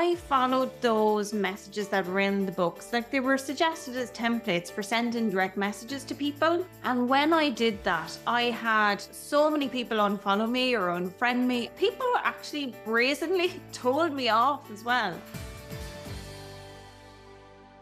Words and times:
I 0.00 0.14
followed 0.14 0.70
those 0.80 1.32
messages 1.32 1.88
that 1.88 2.06
were 2.06 2.20
in 2.20 2.46
the 2.46 2.52
books. 2.52 2.92
Like 2.92 3.10
they 3.10 3.18
were 3.18 3.36
suggested 3.36 3.96
as 3.96 4.12
templates 4.12 4.70
for 4.70 4.80
sending 4.80 5.28
direct 5.28 5.56
messages 5.56 6.04
to 6.04 6.14
people. 6.14 6.64
And 6.84 7.08
when 7.08 7.32
I 7.32 7.50
did 7.50 7.82
that, 7.82 8.16
I 8.24 8.42
had 8.42 9.00
so 9.00 9.50
many 9.50 9.68
people 9.68 9.98
unfollow 9.98 10.48
me 10.48 10.76
or 10.76 10.90
unfriend 10.90 11.44
me. 11.48 11.70
People 11.76 12.06
actually 12.22 12.76
brazenly 12.84 13.60
told 13.72 14.12
me 14.12 14.28
off 14.28 14.70
as 14.70 14.84
well. 14.84 15.20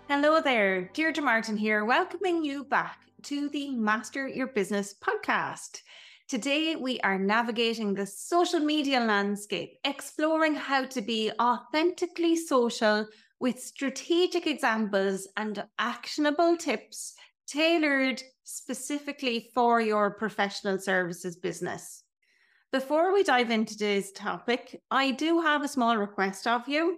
Hello 0.09 0.41
there, 0.41 0.89
Deirdre 0.95 1.23
Martin 1.23 1.59
here, 1.59 1.85
welcoming 1.85 2.43
you 2.43 2.65
back 2.65 2.99
to 3.25 3.51
the 3.51 3.73
Master 3.73 4.27
Your 4.27 4.47
Business 4.47 4.95
podcast. 4.95 5.83
Today, 6.29 6.75
we 6.75 6.99
are 7.03 7.21
navigating 7.21 7.95
the 7.95 8.05
social 8.05 8.59
media 8.59 8.99
landscape, 8.99 9.79
exploring 9.85 10.57
how 10.57 10.85
to 10.87 11.01
be 11.01 11.31
authentically 11.41 12.35
social 12.35 13.07
with 13.39 13.61
strategic 13.61 14.45
examples 14.45 15.29
and 15.37 15.65
actionable 15.79 16.57
tips 16.57 17.15
tailored 17.47 18.21
specifically 18.43 19.51
for 19.55 19.81
your 19.81 20.15
professional 20.15 20.81
services 20.81 21.37
business. 21.37 22.03
Before 22.73 23.15
we 23.15 23.23
dive 23.23 23.53
into 23.53 23.75
today's 23.75 24.11
topic, 24.11 24.83
I 24.91 25.13
do 25.13 25.41
have 25.43 25.63
a 25.63 25.69
small 25.69 25.97
request 25.97 26.49
of 26.49 26.69
you. 26.69 26.97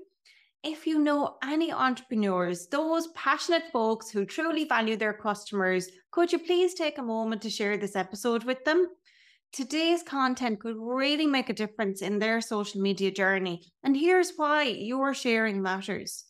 If 0.64 0.86
you 0.86 0.98
know 0.98 1.36
any 1.44 1.70
entrepreneurs, 1.70 2.68
those 2.68 3.08
passionate 3.08 3.64
folks 3.74 4.08
who 4.08 4.24
truly 4.24 4.64
value 4.64 4.96
their 4.96 5.12
customers, 5.12 5.90
could 6.12 6.32
you 6.32 6.38
please 6.38 6.72
take 6.72 6.96
a 6.96 7.02
moment 7.02 7.42
to 7.42 7.50
share 7.50 7.76
this 7.76 7.94
episode 7.94 8.44
with 8.44 8.64
them? 8.64 8.88
Today's 9.52 10.02
content 10.02 10.60
could 10.60 10.76
really 10.76 11.26
make 11.26 11.48
a 11.48 11.54
difference 11.54 12.02
in 12.02 12.18
their 12.18 12.40
social 12.40 12.80
media 12.80 13.10
journey. 13.10 13.62
And 13.82 13.96
here's 13.96 14.32
why 14.36 14.64
your 14.64 15.14
sharing 15.14 15.62
matters. 15.62 16.24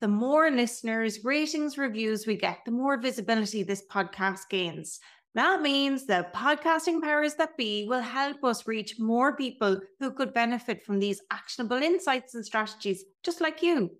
The 0.00 0.08
more 0.08 0.50
listeners, 0.50 1.24
ratings, 1.24 1.78
reviews 1.78 2.26
we 2.26 2.36
get, 2.36 2.58
the 2.66 2.72
more 2.72 3.00
visibility 3.00 3.62
this 3.62 3.84
podcast 3.90 4.48
gains. 4.50 4.98
That 5.34 5.62
means 5.62 6.06
the 6.06 6.26
podcasting 6.34 7.02
powers 7.02 7.34
that 7.34 7.56
be 7.56 7.86
will 7.88 8.00
help 8.00 8.42
us 8.42 8.66
reach 8.66 8.98
more 8.98 9.36
people 9.36 9.80
who 10.00 10.10
could 10.10 10.34
benefit 10.34 10.84
from 10.84 10.98
these 10.98 11.20
actionable 11.30 11.76
insights 11.76 12.34
and 12.34 12.44
strategies, 12.44 13.04
just 13.22 13.40
like 13.40 13.62
you. 13.62 13.90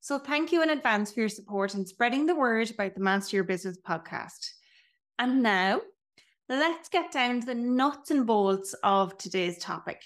So, 0.00 0.18
thank 0.18 0.50
you 0.50 0.62
in 0.62 0.70
advance 0.70 1.12
for 1.12 1.20
your 1.20 1.28
support 1.28 1.74
and 1.74 1.86
spreading 1.86 2.26
the 2.26 2.34
word 2.34 2.70
about 2.70 2.94
the 2.94 3.00
Master 3.00 3.36
Your 3.36 3.44
Business 3.44 3.78
podcast. 3.86 4.48
And 5.18 5.42
now, 5.42 5.80
let's 6.48 6.88
get 6.88 7.12
down 7.12 7.40
to 7.40 7.46
the 7.46 7.54
nuts 7.54 8.10
and 8.10 8.26
bolts 8.26 8.74
of 8.82 9.18
today's 9.18 9.58
topic. 9.58 10.02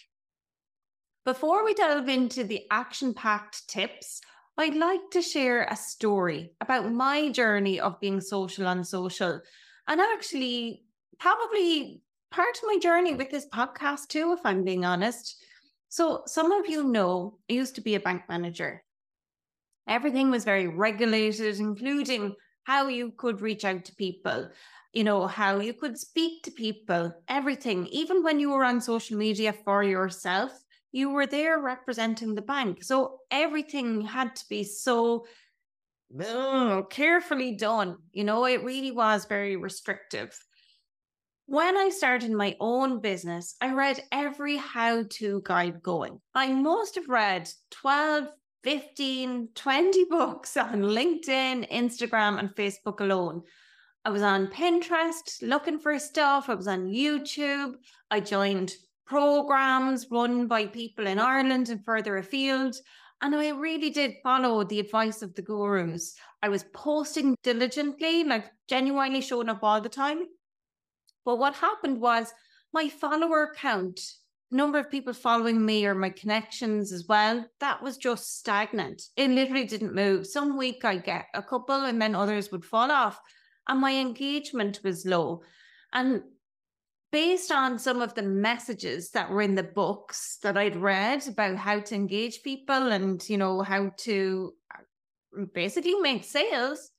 Before 1.25 1.65
we 1.65 1.73
delve 1.73 2.09
into 2.09 2.43
the 2.43 2.63
action 2.71 3.15
packed 3.15 3.69
tips, 3.69 4.21
I'd 4.59 4.75
like 4.75 5.01
to 5.13 5.23
share 5.23 5.63
a 5.63 5.77
story 5.77 6.53
about 6.61 6.93
my 6.93 7.31
journey 7.31 7.79
of 7.79 8.01
being 8.01 8.21
social 8.21 8.67
on 8.67 8.85
social 8.85 9.41
and 9.87 10.01
actually 10.01 10.83
probably 11.19 12.03
part 12.33 12.57
of 12.57 12.65
my 12.67 12.79
journey 12.79 13.15
with 13.15 13.31
this 13.31 13.47
podcast 13.47 14.09
too, 14.09 14.35
if 14.37 14.41
I'm 14.45 14.65
being 14.65 14.85
honest. 14.85 15.37
So, 15.89 16.23
some 16.27 16.51
of 16.51 16.69
you 16.69 16.85
know, 16.85 17.39
I 17.49 17.53
used 17.55 17.77
to 17.77 17.81
be 17.81 17.95
a 17.95 18.01
bank 18.01 18.23
manager. 18.29 18.83
Everything 19.89 20.31
was 20.31 20.45
very 20.45 20.67
regulated, 20.67 21.61
including 21.61 22.35
how 22.65 22.89
you 22.89 23.13
could 23.17 23.41
reach 23.41 23.65
out 23.65 23.85
to 23.85 23.95
people 23.95 24.49
you 24.93 25.05
know, 25.05 25.27
how 25.27 25.59
you 25.59 25.73
could 25.73 25.99
speak 25.99 26.43
to 26.43 26.51
people, 26.51 27.13
everything, 27.29 27.87
even 27.87 28.23
when 28.23 28.39
you 28.39 28.51
were 28.51 28.65
on 28.65 28.81
social 28.81 29.17
media 29.17 29.53
for 29.65 29.83
yourself, 29.83 30.53
you 30.93 31.09
were 31.09 31.27
there 31.27 31.59
representing 31.59 32.35
the 32.35 32.43
bank. 32.43 32.85
So 32.85 33.21
everything 33.31 34.03
had 34.03 34.37
to 34.37 34.45
be 34.51 34.65
so 34.65 35.25
carefully 36.91 37.57
done. 37.57 37.97
You 38.13 38.25
know, 38.25 38.45
it 38.45 38.63
really 38.63 38.91
was 38.91 39.25
very 39.25 39.57
restrictive. 39.57 40.39
When 41.47 41.77
I 41.77 41.89
started 41.89 42.31
my 42.31 42.57
own 42.61 43.01
business, 43.01 43.57
I 43.61 43.73
read 43.73 44.05
every 44.13 44.59
how 44.59 45.05
to 45.11 45.43
guide 45.45 45.83
going. 45.83 46.21
I 46.35 46.53
must 46.53 46.97
have 46.97 47.09
read 47.09 47.49
12, 47.71 48.29
15, 48.63 49.49
20 49.55 50.05
books 50.05 50.57
on 50.57 50.83
LinkedIn, 50.83 51.71
Instagram, 51.73 52.39
and 52.39 52.55
Facebook 52.55 53.01
alone 53.01 53.43
I 54.05 54.11
was 54.11 54.23
on 54.23 54.49
Pinterest 54.49 55.43
looking 55.43 55.79
for 55.79 55.97
stuff. 55.99 56.49
I 56.49 56.55
was 56.55 56.67
on 56.67 56.89
YouTube. 56.89 57.75
I 58.11 58.19
joined 58.19 58.75
programs 59.07 60.09
run 60.11 60.49
by 60.49 60.67
people 60.67 61.07
in 61.07 61.21
Ireland 61.21 61.69
and 61.69 61.85
further 61.85 62.17
afield. 62.17 62.75
And 63.21 63.35
I 63.37 63.51
really 63.51 63.91
did 63.91 64.17
follow 64.25 64.65
the 64.65 64.81
advice 64.81 65.23
of 65.23 65.35
the 65.37 65.43
gurus. 65.43 66.17
I 66.43 66.49
was 66.49 66.65
posting 66.75 67.37
diligently, 67.45 68.25
like 68.25 68.51
genuinely 68.69 69.21
showing 69.21 69.49
up 69.49 69.63
all 69.63 69.81
the 69.81 69.89
time. 69.89 70.25
But 71.25 71.39
what 71.39 71.55
happened 71.55 72.01
was 72.01 72.33
my 72.73 72.89
follower 72.89 73.55
count, 73.57 74.01
number 74.51 74.81
of 74.81 74.91
people 74.91 75.13
following 75.13 75.65
me 75.65 75.87
or 75.87 75.95
my 75.95 76.11
connections 76.11 76.91
as 76.91 77.07
well, 77.09 77.47
that 77.61 77.81
was 77.81 77.97
just 77.97 78.39
stagnant. 78.41 79.03
It 79.17 79.31
literally 79.31 79.67
didn't 79.67 79.95
move. 79.95 80.27
Some 80.27 80.59
week 80.59 80.85
I 80.85 80.97
get 80.97 81.27
a 81.35 81.43
couple 81.43 81.85
and 81.85 82.03
then 82.03 82.17
others 82.17 82.51
would 82.51 82.65
fall 82.65 82.91
off 82.91 83.21
and 83.69 83.81
my 83.81 83.95
engagement 83.95 84.81
was 84.83 85.07
low. 85.07 85.43
And 85.93 86.23
based 87.11 87.53
on 87.53 87.79
some 87.79 88.01
of 88.01 88.15
the 88.15 88.23
messages 88.23 89.11
that 89.11 89.31
were 89.31 89.43
in 89.43 89.55
the 89.55 89.63
books 89.63 90.39
that 90.43 90.57
I'd 90.57 90.77
read 90.77 91.29
about 91.29 91.57
how 91.57 91.81
to 91.81 91.95
engage 91.95 92.43
people 92.43 92.93
and, 92.93 93.23
you 93.29 93.37
know, 93.37 93.61
how 93.63 93.93
to 93.99 94.55
uh, 94.75 95.45
basically 95.55 95.95
make 95.97 96.25
sales, 96.25 96.91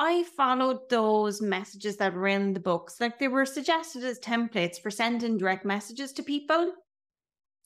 I 0.00 0.24
followed 0.36 0.88
those 0.88 1.40
messages 1.40 1.96
that 1.98 2.14
were 2.14 2.26
in 2.26 2.54
the 2.54 2.60
books. 2.60 3.00
Like 3.00 3.18
they 3.18 3.28
were 3.28 3.46
suggested 3.46 4.02
as 4.02 4.18
templates 4.18 4.80
for 4.80 4.90
sending 4.90 5.38
direct 5.38 5.64
messages 5.64 6.12
to 6.14 6.22
people. 6.22 6.72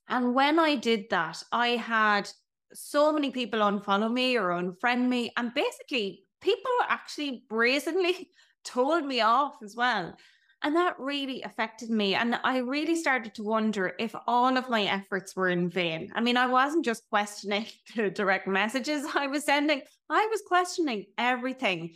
And 0.09 0.35
when 0.35 0.59
I 0.59 0.75
did 0.75 1.07
that, 1.11 1.43
I 1.51 1.69
had 1.69 2.29
so 2.75 3.13
many 3.13 3.31
people 3.31 3.61
unfollow 3.61 4.13
me 4.13 4.37
or 4.37 4.49
unfriend 4.51 5.09
me. 5.09 5.33
And 5.37 5.55
basically, 5.55 6.24
people 6.44 6.71
actually 6.88 7.43
brazenly 7.49 8.28
told 8.65 9.05
me 9.05 9.21
off 9.21 9.56
as 9.62 9.75
well. 9.75 10.16
And 10.62 10.77
that 10.77 10.99
really 10.99 11.43
affected 11.43 11.91
me. 11.91 12.15
And 12.15 12.38
I 12.43 12.59
really 12.59 12.97
started 12.97 13.34
to 13.34 13.43
wonder 13.43 13.93
if 13.99 14.15
all 14.27 14.56
of 14.56 14.71
my 14.71 14.84
efforts 14.84 15.37
were 15.37 15.50
in 15.50 15.69
vain. 15.69 16.10
I 16.15 16.22
mean, 16.22 16.38
I 16.38 16.47
wasn't 16.47 16.87
just 16.87 17.03
questioning 17.10 17.66
the 17.97 18.09
direct 18.09 18.47
messages 18.47 19.05
I 19.15 19.27
was 19.27 19.44
sending, 19.44 19.82
I 20.09 20.27
was 20.31 20.43
questioning 20.47 21.06
everything. 21.19 21.94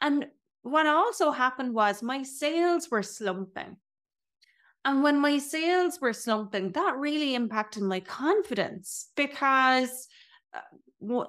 And 0.00 0.26
what 0.62 0.86
also 0.86 1.30
happened 1.30 1.74
was 1.74 2.02
my 2.02 2.22
sales 2.22 2.90
were 2.90 3.02
slumping. 3.02 3.76
And 4.84 5.02
when 5.02 5.18
my 5.20 5.38
sales 5.38 6.00
were 6.00 6.12
slumping, 6.12 6.72
that 6.72 6.96
really 6.96 7.34
impacted 7.34 7.82
my 7.82 8.00
confidence 8.00 9.10
because 9.16 10.08
uh, 10.54 10.60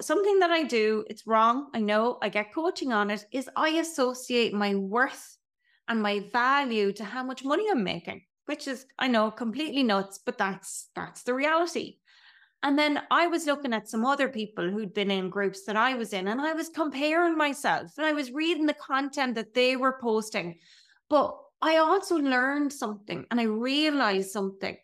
something 0.01 0.39
that 0.39 0.51
I 0.51 0.63
do, 0.63 1.05
it's 1.09 1.27
wrong. 1.27 1.67
I 1.73 1.79
know 1.79 2.17
I 2.21 2.29
get 2.29 2.53
coaching 2.53 2.91
on 2.91 3.11
it, 3.11 3.25
is 3.31 3.49
I 3.55 3.69
associate 3.69 4.53
my 4.53 4.75
worth 4.75 5.37
and 5.87 6.01
my 6.01 6.21
value 6.31 6.91
to 6.93 7.03
how 7.03 7.23
much 7.23 7.43
money 7.43 7.65
I'm 7.69 7.83
making, 7.83 8.21
which 8.45 8.67
is, 8.67 8.85
I 8.97 9.07
know, 9.07 9.31
completely 9.31 9.83
nuts, 9.83 10.19
but 10.25 10.37
that's 10.37 10.89
that's 10.95 11.23
the 11.23 11.33
reality. 11.33 11.97
And 12.61 12.77
then 12.77 13.01
I 13.09 13.27
was 13.27 13.45
looking 13.45 13.73
at 13.73 13.87
some 13.87 14.05
other 14.05 14.27
people 14.27 14.69
who'd 14.69 14.93
been 14.93 15.11
in 15.11 15.29
groups 15.29 15.63
that 15.63 15.77
I 15.77 15.95
was 15.95 16.13
in, 16.13 16.27
and 16.27 16.41
I 16.41 16.53
was 16.53 16.69
comparing 16.69 17.37
myself 17.37 17.93
and 17.97 18.05
I 18.05 18.11
was 18.11 18.31
reading 18.31 18.65
the 18.65 18.73
content 18.73 19.35
that 19.35 19.53
they 19.53 19.75
were 19.77 19.99
posting. 20.01 20.59
But 21.09 21.37
I 21.61 21.77
also 21.77 22.17
learned 22.17 22.73
something 22.73 23.25
and 23.31 23.39
I 23.39 23.43
realized 23.43 24.31
something. 24.31 24.77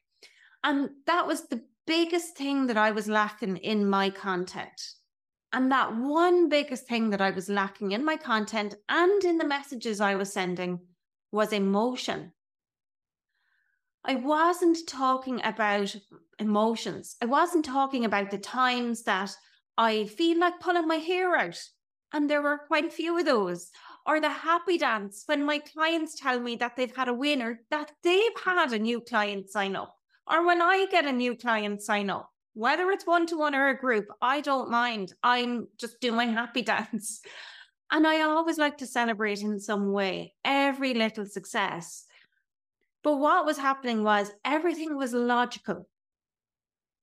And 0.63 0.90
that 1.06 1.28
was 1.28 1.47
the 1.47 1.63
biggest 1.88 2.35
thing 2.35 2.68
that 2.68 2.78
I 2.78 2.91
was 2.91 3.07
lacking 3.07 3.57
in 3.57 3.90
my 3.90 4.09
content. 4.09 4.81
And 5.53 5.72
that 5.72 5.96
one 5.96 6.49
biggest 6.49 6.87
thing 6.87 7.11
that 7.11 7.22
I 7.22 7.32
was 7.32 7.47
lacking 7.47 7.91
in 7.91 8.03
my 8.03 8.17
content 8.17 8.76
and 8.90 9.23
in 9.23 9.37
the 9.37 9.47
messages 9.47 10.02
I 10.02 10.16
was 10.16 10.34
sending 10.34 10.79
was 11.32 11.53
emotion. 11.53 12.34
I 14.03 14.16
wasn't 14.16 14.78
talking 14.87 15.41
about 15.43 15.96
emotions. 16.40 17.16
I 17.22 17.26
wasn't 17.26 17.66
talking 17.66 18.05
about 18.05 18.31
the 18.31 18.38
times 18.38 19.03
that 19.03 19.35
I 19.78 20.05
feel 20.05 20.40
like 20.40 20.59
pulling 20.59 20.88
my 20.88 20.97
hair 20.97 21.35
out. 21.35 21.59
And 22.14 22.29
there 22.29 22.41
were 22.41 22.59
quite 22.67 22.85
a 22.85 22.90
few 22.90 23.17
of 23.17 23.26
those. 23.26 23.72
Or 24.05 24.20
the 24.20 24.29
happy 24.29 24.78
dance 24.78 25.23
when 25.26 25.43
my 25.43 25.59
clients 25.59 26.20
tell 26.20 26.40
me 26.40 26.55
that 26.58 26.76
they've 26.76 26.96
had 26.96 27.08
a 27.08 27.14
win 27.14 27.41
or 27.41 27.61
that 27.72 27.91
they've 28.03 28.40
had 28.43 28.73
a 28.73 28.79
new 28.79 29.02
client 29.02 29.49
sign 29.49 29.76
up 29.76 29.96
or 30.30 30.46
when 30.46 30.62
I 30.62 30.88
get 30.90 31.06
a 31.06 31.12
new 31.12 31.36
client 31.36 31.82
sign 31.82 32.10
up, 32.10 32.30
whether 32.54 32.90
it's 32.90 33.06
one 33.06 33.28
to 33.28 33.38
one 33.38 33.54
or 33.54 33.68
a 33.68 33.78
group, 33.78 34.08
I 34.22 34.42
don't 34.42 34.72
mind. 34.72 35.14
I'm 35.22 35.68
just 35.78 36.00
doing 36.00 36.16
my 36.16 36.26
happy 36.40 36.62
dance. 36.62 37.22
And 37.92 38.08
I 38.08 38.22
always 38.22 38.58
like 38.58 38.78
to 38.80 38.88
celebrate 38.88 39.42
in 39.42 39.60
some 39.60 39.92
way 39.92 40.34
every 40.44 40.94
little 40.94 41.26
success. 41.26 42.06
But 43.04 43.18
what 43.18 43.46
was 43.46 43.58
happening 43.58 44.04
was 44.04 44.32
everything 44.44 44.98
was 44.98 45.14
logical, 45.14 45.88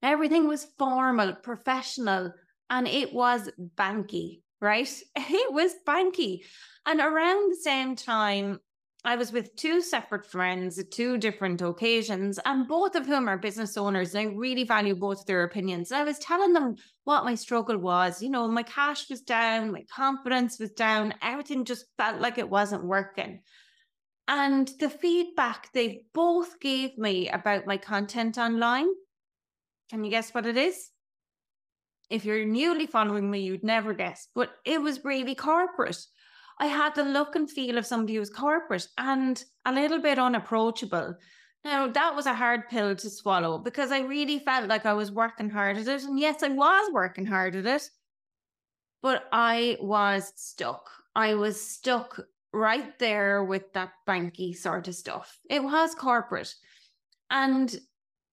everything 0.02 0.48
was 0.48 0.66
formal, 0.76 1.34
professional, 1.34 2.32
and 2.68 2.88
it 2.88 3.12
was 3.12 3.48
banky, 3.76 4.40
right? 4.60 4.90
It 5.16 5.52
was 5.52 5.72
banky. 5.86 6.40
And 6.86 6.98
around 6.98 7.52
the 7.52 7.56
same 7.62 7.94
time, 7.94 8.58
I 9.04 9.16
was 9.16 9.32
with 9.32 9.56
two 9.56 9.82
separate 9.82 10.24
friends 10.24 10.78
at 10.78 10.92
two 10.92 11.18
different 11.18 11.60
occasions, 11.60 12.38
and 12.44 12.68
both 12.68 12.94
of 12.94 13.04
whom 13.04 13.28
are 13.28 13.36
business 13.36 13.76
owners. 13.76 14.14
And 14.14 14.28
I 14.28 14.32
really 14.32 14.62
value 14.62 14.94
both 14.94 15.26
their 15.26 15.42
opinions. 15.42 15.90
And 15.90 16.00
I 16.00 16.04
was 16.04 16.20
telling 16.20 16.52
them 16.52 16.76
what 17.02 17.24
my 17.24 17.34
struggle 17.34 17.78
was. 17.78 18.22
You 18.22 18.30
know, 18.30 18.46
my 18.46 18.62
cash 18.62 19.10
was 19.10 19.20
down, 19.20 19.72
my 19.72 19.84
confidence 19.92 20.60
was 20.60 20.70
down, 20.70 21.14
everything 21.20 21.64
just 21.64 21.86
felt 21.98 22.20
like 22.20 22.38
it 22.38 22.48
wasn't 22.48 22.84
working. 22.84 23.40
And 24.28 24.70
the 24.78 24.88
feedback 24.88 25.72
they 25.72 26.04
both 26.14 26.60
gave 26.60 26.96
me 26.96 27.28
about 27.28 27.66
my 27.66 27.78
content 27.78 28.38
online, 28.38 28.88
can 29.90 30.04
you 30.04 30.10
guess 30.10 30.32
what 30.32 30.46
it 30.46 30.56
is? 30.56 30.90
If 32.08 32.24
you're 32.24 32.44
newly 32.44 32.86
following 32.86 33.28
me, 33.28 33.40
you'd 33.40 33.64
never 33.64 33.94
guess, 33.94 34.28
but 34.34 34.50
it 34.64 34.80
was 34.80 35.04
really 35.04 35.34
corporate. 35.34 35.98
I 36.62 36.66
had 36.66 36.94
the 36.94 37.02
look 37.02 37.34
and 37.34 37.50
feel 37.50 37.76
of 37.76 37.86
somebody 37.86 38.14
who's 38.14 38.30
corporate 38.30 38.86
and 38.96 39.44
a 39.64 39.72
little 39.72 40.00
bit 40.00 40.16
unapproachable. 40.16 41.16
Now, 41.64 41.88
that 41.88 42.14
was 42.14 42.26
a 42.26 42.34
hard 42.34 42.68
pill 42.68 42.94
to 42.94 43.10
swallow 43.10 43.58
because 43.58 43.90
I 43.90 44.02
really 44.02 44.38
felt 44.38 44.68
like 44.68 44.86
I 44.86 44.92
was 44.92 45.10
working 45.10 45.50
hard 45.50 45.76
at 45.76 45.88
it. 45.88 46.04
And 46.04 46.20
yes, 46.20 46.44
I 46.44 46.50
was 46.50 46.92
working 46.92 47.26
hard 47.26 47.56
at 47.56 47.66
it, 47.66 47.90
but 49.02 49.24
I 49.32 49.76
was 49.80 50.32
stuck. 50.36 50.88
I 51.16 51.34
was 51.34 51.60
stuck 51.60 52.20
right 52.52 52.96
there 53.00 53.42
with 53.42 53.72
that 53.72 53.94
banky 54.06 54.54
sort 54.54 54.86
of 54.86 54.94
stuff. 54.94 55.40
It 55.50 55.64
was 55.64 55.96
corporate. 55.96 56.54
And 57.28 57.76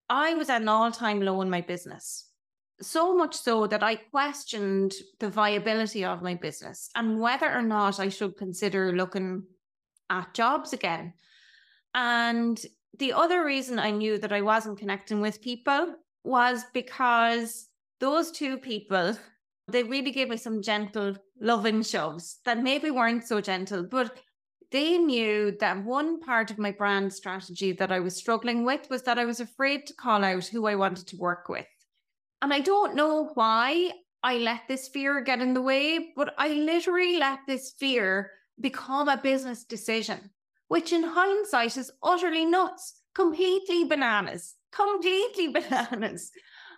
I 0.08 0.36
was 0.36 0.52
at 0.52 0.62
an 0.62 0.70
all 0.70 0.92
time 0.92 1.20
low 1.20 1.42
in 1.42 1.50
my 1.50 1.62
business 1.62 2.29
so 2.82 3.16
much 3.16 3.36
so 3.36 3.68
that 3.68 3.84
I 3.84 3.96
questioned 3.96 4.94
the 5.20 5.30
viability 5.30 6.06
of 6.06 6.22
my 6.22 6.36
business 6.36 6.90
and 6.96 7.20
whether 7.20 7.52
or 7.52 7.62
not 7.62 8.00
I 8.00 8.10
should 8.10 8.38
consider 8.38 8.94
looking 8.94 9.44
at 10.10 10.34
jobs 10.34 10.74
again. 10.74 11.14
And 11.94 12.60
the 12.98 13.14
other 13.14 13.44
reason 13.44 13.80
I 13.80 13.92
knew 13.92 14.18
that 14.18 14.34
I 14.34 14.42
wasn't 14.42 14.80
connecting 14.80 15.22
with 15.22 15.42
people 15.42 15.96
was 16.24 16.64
because 16.74 17.68
those 18.00 18.32
two 18.32 18.58
people, 18.58 19.18
they 19.68 19.84
really 19.84 20.12
gave 20.12 20.30
me 20.30 20.38
some 20.38 20.62
gentle, 20.62 21.16
loving 21.40 21.84
shoves 21.84 22.40
that 22.46 22.64
maybe 22.64 22.92
weren't 22.92 23.28
so 23.28 23.42
gentle, 23.42 23.84
but 23.84 24.18
they 24.72 24.98
knew 24.98 25.56
that 25.60 25.84
one 25.84 26.20
part 26.20 26.52
of 26.52 26.60
my 26.60 26.72
brand 26.72 27.12
strategy 27.12 27.72
that 27.74 27.92
I 27.92 28.00
was 28.00 28.16
struggling 28.16 28.66
with 28.66 28.90
was 28.90 29.02
that 29.04 29.18
I 29.18 29.26
was 29.26 29.40
afraid 29.40 29.88
to 29.88 29.96
call 29.96 30.24
out 30.24 30.46
who 30.46 30.68
I 30.68 30.76
wanted 30.76 31.08
to 31.08 31.18
work 31.18 31.50
with. 31.50 31.66
And 32.42 32.54
I 32.54 32.60
don't 32.60 32.96
know 32.96 33.32
why 33.34 33.92
I 34.24 34.38
let 34.38 34.62
this 34.68 34.88
fear 34.88 35.22
get 35.22 35.42
in 35.42 35.54
the 35.54 35.62
way, 35.62 36.14
but 36.16 36.34
I 36.38 36.50
literally 36.50 37.18
let 37.18 37.40
this 37.48 37.72
fear 37.72 38.32
become 38.60 39.08
a 39.08 39.18
business 39.18 39.64
decision, 39.64 40.30
which 40.68 40.94
in 40.94 41.04
hindsight 41.04 41.78
is 41.78 41.92
utterly 42.04 42.46
nuts, 42.46 43.02
completely 43.14 43.86
bananas, 43.86 44.56
completely 44.72 45.48
bananas. 45.54 46.32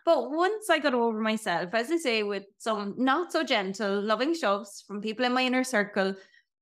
But 0.04 0.32
once 0.32 0.70
I 0.70 0.80
got 0.80 0.96
over 0.96 1.20
myself, 1.20 1.74
as 1.74 1.92
I 1.92 1.98
say, 1.98 2.24
with 2.24 2.44
some 2.58 2.96
not 2.98 3.32
so 3.32 3.44
gentle, 3.44 4.02
loving 4.02 4.34
shoves 4.34 4.84
from 4.88 5.02
people 5.02 5.26
in 5.26 5.34
my 5.34 5.44
inner 5.44 5.64
circle, 5.64 6.16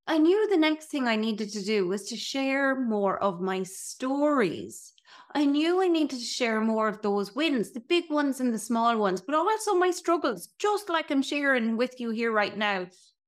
I 0.07 0.17
knew 0.17 0.49
the 0.49 0.57
next 0.57 0.87
thing 0.87 1.07
I 1.07 1.15
needed 1.15 1.51
to 1.51 1.63
do 1.63 1.87
was 1.87 2.05
to 2.09 2.17
share 2.17 2.79
more 2.79 3.21
of 3.21 3.39
my 3.39 3.63
stories 3.63 4.91
I 5.35 5.45
knew 5.45 5.81
I 5.81 5.87
needed 5.87 6.19
to 6.19 6.25
share 6.25 6.59
more 6.59 6.87
of 6.87 7.01
those 7.01 7.35
wins, 7.35 7.71
the 7.71 7.81
big 7.81 8.09
ones 8.09 8.39
and 8.39 8.53
the 8.53 8.59
small 8.59 8.97
ones, 8.97 9.21
but 9.21 9.35
also 9.35 9.75
my 9.75 9.91
struggles, 9.91 10.49
just 10.57 10.89
like 10.89 11.11
I'm 11.11 11.21
sharing 11.21 11.77
with 11.77 11.99
you 11.99 12.09
here 12.09 12.31
right 12.31 12.57
now. 12.57 12.87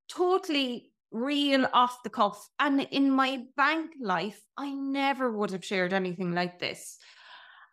Totally 0.10 0.92
real 1.12 1.68
off 1.74 2.04
the 2.04 2.10
cuff. 2.10 2.50
And 2.60 2.82
in 2.92 3.12
my 3.12 3.44
bank 3.56 3.92
life, 4.02 4.42
I 4.58 4.72
never 4.74 5.32
would 5.32 5.52
have 5.52 5.64
shared 5.64 5.94
anything 5.94 6.32
like 6.34 6.60
this. 6.60 6.98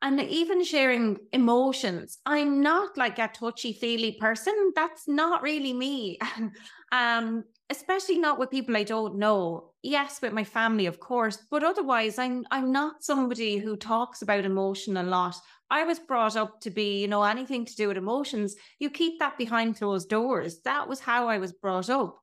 And 0.02 0.20
even 0.20 0.62
sharing 0.62 1.18
emotions, 1.32 2.18
I'm 2.24 2.60
not 2.60 2.96
like 2.96 3.18
a 3.18 3.28
touchy 3.28 3.72
feely 3.72 4.12
person. 4.20 4.72
That's 4.76 5.08
not 5.08 5.42
really 5.42 5.72
me. 5.72 6.18
um, 6.92 7.44
especially 7.70 8.18
not 8.18 8.38
with 8.38 8.50
people 8.50 8.76
I 8.76 8.82
don't 8.82 9.16
know. 9.16 9.70
Yes, 9.82 10.20
with 10.22 10.32
my 10.32 10.44
family, 10.44 10.86
of 10.86 11.00
course, 11.00 11.38
but 11.50 11.62
otherwise, 11.62 12.18
I'm 12.18 12.46
I'm 12.50 12.72
not 12.72 13.04
somebody 13.04 13.58
who 13.58 13.76
talks 13.76 14.22
about 14.22 14.44
emotion 14.44 14.96
a 14.96 15.02
lot. 15.02 15.36
I 15.70 15.84
was 15.84 15.98
brought 15.98 16.36
up 16.36 16.60
to 16.62 16.70
be, 16.70 17.00
you 17.00 17.08
know, 17.08 17.22
anything 17.22 17.66
to 17.66 17.76
do 17.76 17.88
with 17.88 17.98
emotions, 17.98 18.56
you 18.78 18.88
keep 18.88 19.18
that 19.18 19.36
behind 19.36 19.76
closed 19.78 20.08
doors. 20.08 20.60
That 20.64 20.88
was 20.88 21.00
how 21.00 21.28
I 21.28 21.38
was 21.38 21.52
brought 21.52 21.90
up. 21.90 22.18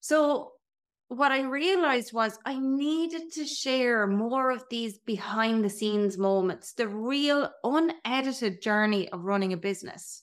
So 0.00 0.52
what 1.08 1.32
I 1.32 1.42
realized 1.42 2.12
was 2.12 2.38
I 2.44 2.58
needed 2.58 3.32
to 3.32 3.46
share 3.46 4.06
more 4.06 4.50
of 4.50 4.64
these 4.70 4.98
behind 4.98 5.64
the 5.64 5.70
scenes 5.70 6.16
moments, 6.18 6.72
the 6.74 6.88
real 6.88 7.50
unedited 7.64 8.62
journey 8.62 9.08
of 9.10 9.24
running 9.24 9.52
a 9.52 9.56
business. 9.56 10.22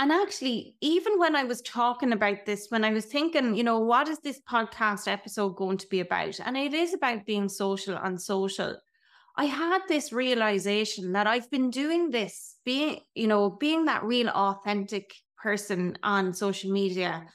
And 0.00 0.10
actually, 0.10 0.76
even 0.80 1.18
when 1.18 1.36
I 1.36 1.44
was 1.44 1.60
talking 1.60 2.12
about 2.12 2.46
this, 2.46 2.68
when 2.70 2.84
I 2.84 2.90
was 2.90 3.04
thinking, 3.04 3.54
you 3.54 3.62
know, 3.62 3.80
what 3.80 4.08
is 4.08 4.18
this 4.20 4.40
podcast 4.50 5.06
episode 5.06 5.56
going 5.56 5.76
to 5.76 5.86
be 5.88 6.00
about? 6.00 6.40
And 6.42 6.56
it 6.56 6.72
is 6.72 6.94
about 6.94 7.26
being 7.26 7.50
social 7.50 7.98
and 7.98 8.18
social. 8.18 8.78
I 9.36 9.44
had 9.44 9.82
this 9.88 10.10
realization 10.10 11.12
that 11.12 11.26
I've 11.26 11.50
been 11.50 11.68
doing 11.68 12.08
this, 12.08 12.56
being, 12.64 13.00
you 13.14 13.26
know, 13.26 13.50
being 13.50 13.84
that 13.84 14.02
real 14.02 14.30
authentic 14.30 15.12
person 15.36 15.98
on 16.02 16.32
social 16.32 16.72
media, 16.72 17.26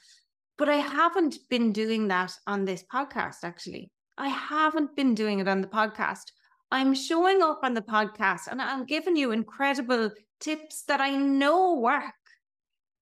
but 0.58 0.68
I 0.68 0.78
haven't 0.78 1.38
been 1.48 1.70
doing 1.70 2.08
that 2.08 2.32
on 2.48 2.64
this 2.64 2.82
podcast, 2.92 3.44
actually. 3.44 3.92
I 4.18 4.26
haven't 4.26 4.96
been 4.96 5.14
doing 5.14 5.38
it 5.38 5.46
on 5.46 5.60
the 5.60 5.68
podcast. 5.68 6.32
I'm 6.72 6.94
showing 6.94 7.42
up 7.42 7.60
on 7.62 7.74
the 7.74 7.82
podcast 7.82 8.48
and 8.48 8.60
I'm 8.60 8.86
giving 8.86 9.14
you 9.14 9.30
incredible 9.30 10.10
tips 10.40 10.82
that 10.88 11.00
I 11.00 11.10
know 11.10 11.74
work 11.74 12.12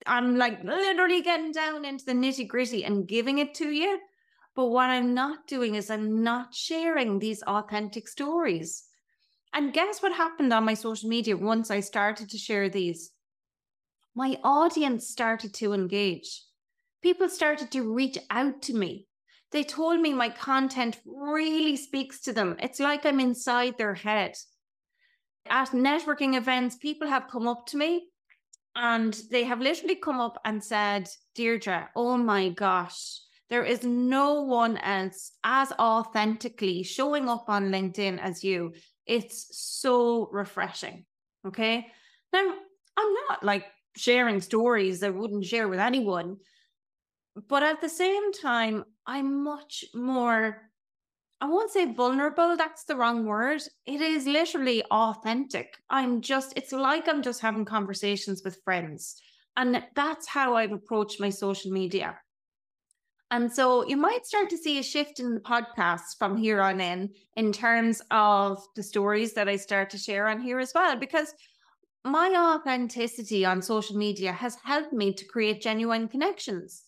I'm 0.06 0.37
like 0.37 0.62
literally 0.62 1.23
getting 1.23 1.53
down 1.53 1.85
into 1.85 2.05
the 2.05 2.12
nitty 2.12 2.47
gritty 2.47 2.85
and 2.85 3.09
giving 3.09 3.39
it 3.39 3.55
to 3.55 3.71
you. 3.71 3.99
But 4.55 4.67
what 4.67 4.91
I'm 4.91 5.15
not 5.15 5.47
doing 5.47 5.75
is 5.75 5.91
I'm 5.91 6.23
not 6.23 6.55
sharing 6.55 7.19
these 7.19 7.43
authentic 7.43 8.06
stories. 8.06 8.85
And 9.53 9.73
guess 9.73 10.03
what 10.03 10.12
happened 10.12 10.53
on 10.53 10.65
my 10.65 10.75
social 10.75 11.09
media 11.09 11.37
once 11.37 11.71
I 11.71 11.81
started 11.81 12.31
to 12.31 12.39
share 12.39 12.69
these? 12.69 13.11
My 14.15 14.39
audience 14.45 15.09
started 15.09 15.55
to 15.55 15.73
engage. 15.73 16.43
People 17.02 17.28
started 17.28 17.71
to 17.73 17.93
reach 17.93 18.19
out 18.31 18.62
to 18.62 18.75
me. 18.75 19.07
They 19.50 19.64
told 19.64 20.00
me 20.00 20.12
my 20.12 20.28
content 20.28 20.99
really 21.05 21.76
speaks 21.76 22.21
to 22.23 22.33
them. 22.33 22.57
It's 22.61 22.81
like 22.81 23.07
I'm 23.07 23.21
inside 23.21 23.76
their 23.76 23.95
head. 23.95 24.37
At 25.49 25.71
networking 25.71 26.37
events, 26.37 26.76
people 26.76 27.09
have 27.09 27.28
come 27.28 27.47
up 27.47 27.67
to 27.67 27.76
me 27.76 28.09
and 28.76 29.19
they 29.31 29.45
have 29.45 29.61
literally 29.61 29.97
come 29.97 30.21
up 30.21 30.40
and 30.45 30.62
said, 30.62 31.09
Deirdre, 31.35 31.90
oh 31.95 32.16
my 32.16 32.49
gosh, 32.49 33.21
there 33.50 33.64
is 33.64 33.85
no 33.85 34.43
one 34.43 34.78
else 34.78 35.33
as 35.45 35.71
authentically 35.73 36.83
showing 36.83 37.28
up 37.28 37.45
on 37.49 37.71
LinkedIn 37.71 38.19
as 38.19 38.43
you. 38.43 38.73
It's 39.07 39.49
so 39.52 40.28
refreshing. 40.33 41.04
Okay. 41.47 41.87
Now, 42.33 42.54
I'm 42.97 43.14
not 43.28 43.45
like 43.45 43.66
sharing 43.97 44.40
stories 44.40 45.02
I 45.02 45.11
wouldn't 45.11 45.45
share 45.45 45.69
with 45.69 45.78
anyone, 45.78 46.38
but 47.49 47.62
at 47.62 47.81
the 47.81 47.88
same 47.88 48.33
time, 48.33 48.85
I'm 49.07 49.45
much 49.45 49.85
more 49.95 50.62
I 51.41 51.47
won't 51.47 51.71
say 51.71 51.93
vulnerable, 51.93 52.57
that's 52.57 52.85
the 52.85 52.97
wrong 52.97 53.26
word. 53.26 53.62
It 53.87 54.00
is 54.00 54.26
literally 54.26 54.83
authentic. 54.91 55.76
I'm 55.91 56.21
just, 56.21 56.55
it's 56.57 56.73
like 56.73 57.09
I'm 57.09 57.23
just 57.23 57.41
having 57.41 57.64
conversations 57.64 58.43
with 58.45 58.62
friends. 58.64 59.21
And 59.57 59.85
that's 59.95 60.26
how 60.26 60.57
I've 60.57 60.73
approached 60.73 61.21
my 61.21 61.31
social 61.31 61.71
media. 61.71 62.17
And 63.31 63.53
so 63.53 63.87
you 63.87 63.97
might 63.97 64.25
start 64.25 64.49
to 64.50 64.59
see 64.59 64.79
a 64.79 64.83
shift 64.83 65.19
in 65.19 65.35
the 65.35 65.41
podcast 65.41 66.19
from 66.19 66.37
here 66.37 66.61
on 66.61 66.81
in, 66.81 67.11
in 67.37 67.53
terms 67.53 68.00
of 68.11 68.62
the 68.76 68.83
stories 68.83 69.35
that 69.35 69.49
I 69.49 69.57
start 69.57 69.91
to 69.91 69.99
share 69.99 70.29
on 70.29 70.41
here 70.41 70.61
as 70.61 70.73
well, 70.75 70.97
because 70.97 71.35
my 72.05 72.29
authenticity 72.37 73.45
on 73.45 73.61
social 73.61 73.97
media 73.97 74.33
has 74.33 74.57
helped 74.62 74.93
me 74.93 75.12
to 75.14 75.25
create 75.25 75.62
genuine 75.62 76.07
connections. 76.07 76.85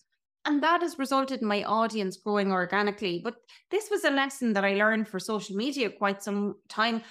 And 0.47 0.63
that 0.63 0.81
has 0.81 0.97
resulted 0.97 1.41
in 1.41 1.47
my 1.47 1.63
audience 1.63 2.15
growing 2.15 2.53
organically. 2.53 3.19
But 3.21 3.35
this 3.69 3.89
was 3.91 4.05
a 4.05 4.09
lesson 4.09 4.53
that 4.53 4.63
I 4.63 4.75
learned 4.75 5.09
for 5.09 5.19
social 5.19 5.57
media 5.57 5.89
quite 5.89 6.23
some 6.23 6.55
time 6.69 7.03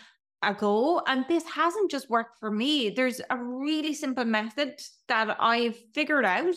ago. 0.43 1.03
And 1.07 1.27
this 1.29 1.45
hasn't 1.45 1.91
just 1.91 2.09
worked 2.09 2.39
for 2.41 2.51
me. 2.51 2.89
There's 2.89 3.21
a 3.29 3.37
really 3.37 3.93
simple 3.93 4.25
method 4.25 4.81
that 5.09 5.37
I've 5.39 5.77
figured 5.93 6.25
out 6.25 6.57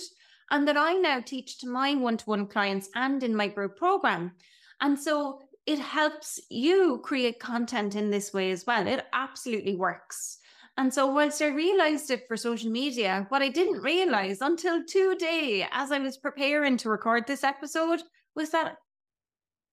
and 0.51 0.65
that 0.69 0.77
I 0.77 0.93
now 0.93 1.19
teach 1.19 1.59
to 1.59 1.67
my 1.67 1.95
one 1.95 2.15
to 2.15 2.25
one 2.25 2.47
clients 2.47 2.89
and 2.95 3.21
in 3.23 3.35
my 3.35 3.49
group 3.49 3.75
program. 3.75 4.31
And 4.79 4.97
so 4.97 5.41
it 5.65 5.79
helps 5.79 6.39
you 6.49 7.01
create 7.03 7.41
content 7.41 7.95
in 7.95 8.09
this 8.09 8.33
way 8.33 8.51
as 8.51 8.65
well. 8.65 8.87
It 8.87 9.05
absolutely 9.11 9.75
works. 9.75 10.37
And 10.79 10.93
so, 10.93 11.07
whilst 11.07 11.41
I 11.41 11.47
realized 11.47 12.09
it 12.09 12.23
for 12.25 12.37
social 12.37 12.71
media, 12.71 13.25
what 13.27 13.41
I 13.41 13.49
didn't 13.49 13.81
realize 13.81 14.39
until 14.39 14.81
today, 14.85 15.67
as 15.73 15.91
I 15.91 15.99
was 15.99 16.15
preparing 16.15 16.77
to 16.77 16.89
record 16.89 17.27
this 17.27 17.43
episode, 17.43 17.99
was 18.33 18.51
that 18.51 18.77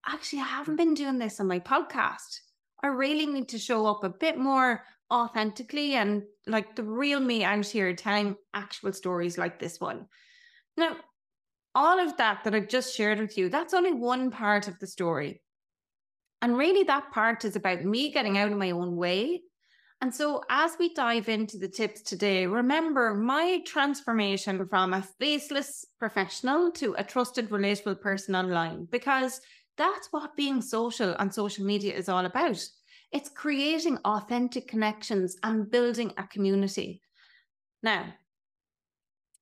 actually 0.05 0.41
I 0.41 0.47
haven't 0.47 0.75
been 0.75 0.95
doing 0.95 1.17
this 1.17 1.39
on 1.39 1.47
my 1.47 1.59
podcast. 1.59 2.41
I 2.83 2.87
really 2.87 3.25
need 3.25 3.47
to 3.49 3.57
show 3.57 3.85
up 3.85 4.03
a 4.03 4.09
bit 4.09 4.37
more 4.37 4.83
authentically 5.09 5.93
and 5.93 6.23
like 6.45 6.75
the 6.75 6.83
real 6.83 7.21
me 7.21 7.45
out 7.45 7.65
here 7.65 7.95
telling 7.95 8.35
actual 8.53 8.91
stories 8.91 9.37
like 9.37 9.61
this 9.61 9.79
one. 9.79 10.07
Now, 10.75 10.97
all 11.73 12.01
of 12.01 12.17
that 12.17 12.43
that 12.43 12.53
I've 12.53 12.67
just 12.67 12.93
shared 12.93 13.19
with 13.19 13.37
you, 13.37 13.47
that's 13.47 13.73
only 13.73 13.93
one 13.93 14.29
part 14.29 14.67
of 14.67 14.77
the 14.79 14.87
story. 14.87 15.41
And 16.41 16.57
really, 16.57 16.83
that 16.83 17.13
part 17.13 17.45
is 17.45 17.55
about 17.55 17.85
me 17.85 18.11
getting 18.11 18.37
out 18.37 18.51
of 18.51 18.57
my 18.57 18.71
own 18.71 18.97
way 18.97 19.43
and 20.01 20.13
so, 20.13 20.43
as 20.49 20.75
we 20.77 20.93
dive 20.93 21.27
into 21.27 21.57
the 21.57 21.67
tips 21.67 22.01
today, 22.01 22.45
remember 22.45 23.15
my 23.15 23.61
transformation 23.65 24.67
from 24.67 24.93
a 24.93 25.01
faceless 25.01 25.85
professional 25.97 26.71
to 26.73 26.93
a 26.99 27.03
trusted, 27.03 27.49
relatable 27.49 27.99
person 27.99 28.35
online, 28.35 28.87
because 28.91 29.41
that's 29.75 30.07
what 30.11 30.35
being 30.35 30.61
social 30.61 31.15
on 31.17 31.31
social 31.31 31.65
media 31.65 31.95
is 31.95 32.09
all 32.09 32.25
about. 32.25 32.63
It's 33.11 33.29
creating 33.29 33.97
authentic 34.05 34.67
connections 34.67 35.37
and 35.41 35.71
building 35.71 36.13
a 36.17 36.27
community. 36.27 37.01
Now, 37.81 38.13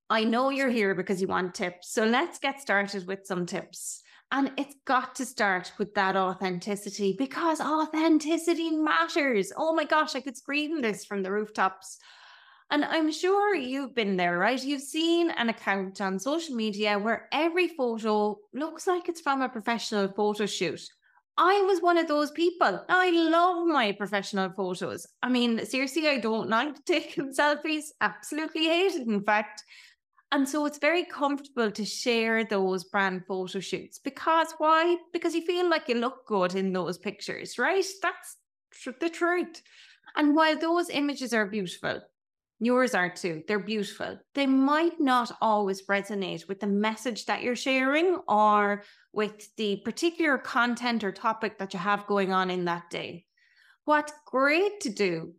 I 0.10 0.24
know 0.24 0.52
you're 0.52 0.70
here 0.70 0.96
because 0.96 1.22
you 1.22 1.28
want 1.28 1.56
tips. 1.56 1.92
So 1.92 2.06
let's 2.06 2.40
get 2.40 2.62
started 2.62 3.08
with 3.08 3.26
some 3.26 3.46
tips. 3.46 4.04
And 4.32 4.52
it's 4.58 4.76
got 4.86 5.16
to 5.16 5.26
start 5.26 5.72
with 5.78 5.94
that 5.94 6.16
authenticity 6.16 7.16
because 7.18 7.62
authenticity 7.62 8.72
matters. 8.72 9.54
Oh 9.56 9.74
my 9.74 9.86
gosh, 9.86 10.16
I 10.16 10.22
could 10.22 10.36
scream 10.36 10.82
this 10.82 11.06
from 11.06 11.24
the 11.24 11.32
rooftops. 11.32 12.00
And 12.72 12.84
I'm 12.84 13.12
sure 13.12 13.54
you've 13.54 13.94
been 13.94 14.18
there, 14.18 14.38
right? 14.40 14.62
You've 14.62 14.82
seen 14.82 15.30
an 15.30 15.50
account 15.50 16.02
on 16.02 16.18
social 16.18 16.56
media 16.56 16.98
where 16.98 17.30
every 17.32 17.68
photo 17.68 18.40
looks 18.54 18.88
like 18.88 19.08
it's 19.08 19.22
from 19.22 19.42
a 19.42 19.50
professional 19.50 20.08
photo 20.08 20.48
shoot. 20.48 20.82
I 21.38 21.62
was 21.68 21.82
one 21.82 21.98
of 21.98 22.08
those 22.08 22.32
people. 22.32 22.84
I 22.90 23.12
love 23.12 23.68
my 23.68 23.92
professional 23.92 24.50
photos. 24.52 25.06
I 25.22 25.30
mean, 25.30 25.66
seriously, 25.66 26.08
I 26.08 26.18
don't 26.18 26.50
like 26.50 26.84
taking 26.86 27.34
selfies. 27.34 27.86
Absolutely 28.02 28.66
hate 28.66 28.96
it, 28.96 29.08
in 29.08 29.22
fact. 29.22 29.64
And 30.32 30.48
so 30.50 30.66
it's 30.66 30.80
very 30.80 31.06
comfortable 31.06 31.72
to 31.72 31.86
share 31.86 32.44
those 32.44 32.84
brand 32.84 33.26
photo 33.28 33.60
shoots 33.60 34.00
because 34.00 34.54
why? 34.58 34.98
Because 35.14 35.36
you 35.36 35.42
feel 35.42 35.70
like 35.70 35.88
you 35.88 35.96
look 35.96 36.26
good 36.26 36.56
in 36.56 36.74
those 36.74 36.98
pictures, 36.98 37.58
right? 37.58 37.86
That's 38.02 38.38
tr- 38.72 38.90
the 39.00 39.10
truth. 39.10 39.62
And 40.16 40.36
while 40.36 40.58
those 40.58 40.90
images 40.90 41.34
are 41.34 41.46
beautiful, 41.46 42.02
yours 42.60 42.96
are 42.96 43.10
too, 43.10 43.44
they're 43.48 43.60
beautiful, 43.60 44.18
they 44.34 44.48
might 44.48 45.00
not 45.00 45.32
always 45.42 45.86
resonate 45.88 46.48
with 46.48 46.60
the 46.60 46.68
message 46.68 47.26
that 47.26 47.44
you're 47.44 47.56
sharing 47.56 48.18
or 48.28 48.84
with 49.14 49.56
the 49.58 49.82
particular 49.86 50.38
content 50.38 51.04
or 51.04 51.12
topic 51.12 51.60
that 51.60 51.74
you 51.74 51.80
have 51.80 52.08
going 52.08 52.32
on 52.32 52.50
in 52.50 52.66
that 52.66 52.90
day. 52.90 53.26
What's 53.86 54.14
great 54.26 54.80
to 54.82 54.90
do, 54.90 55.34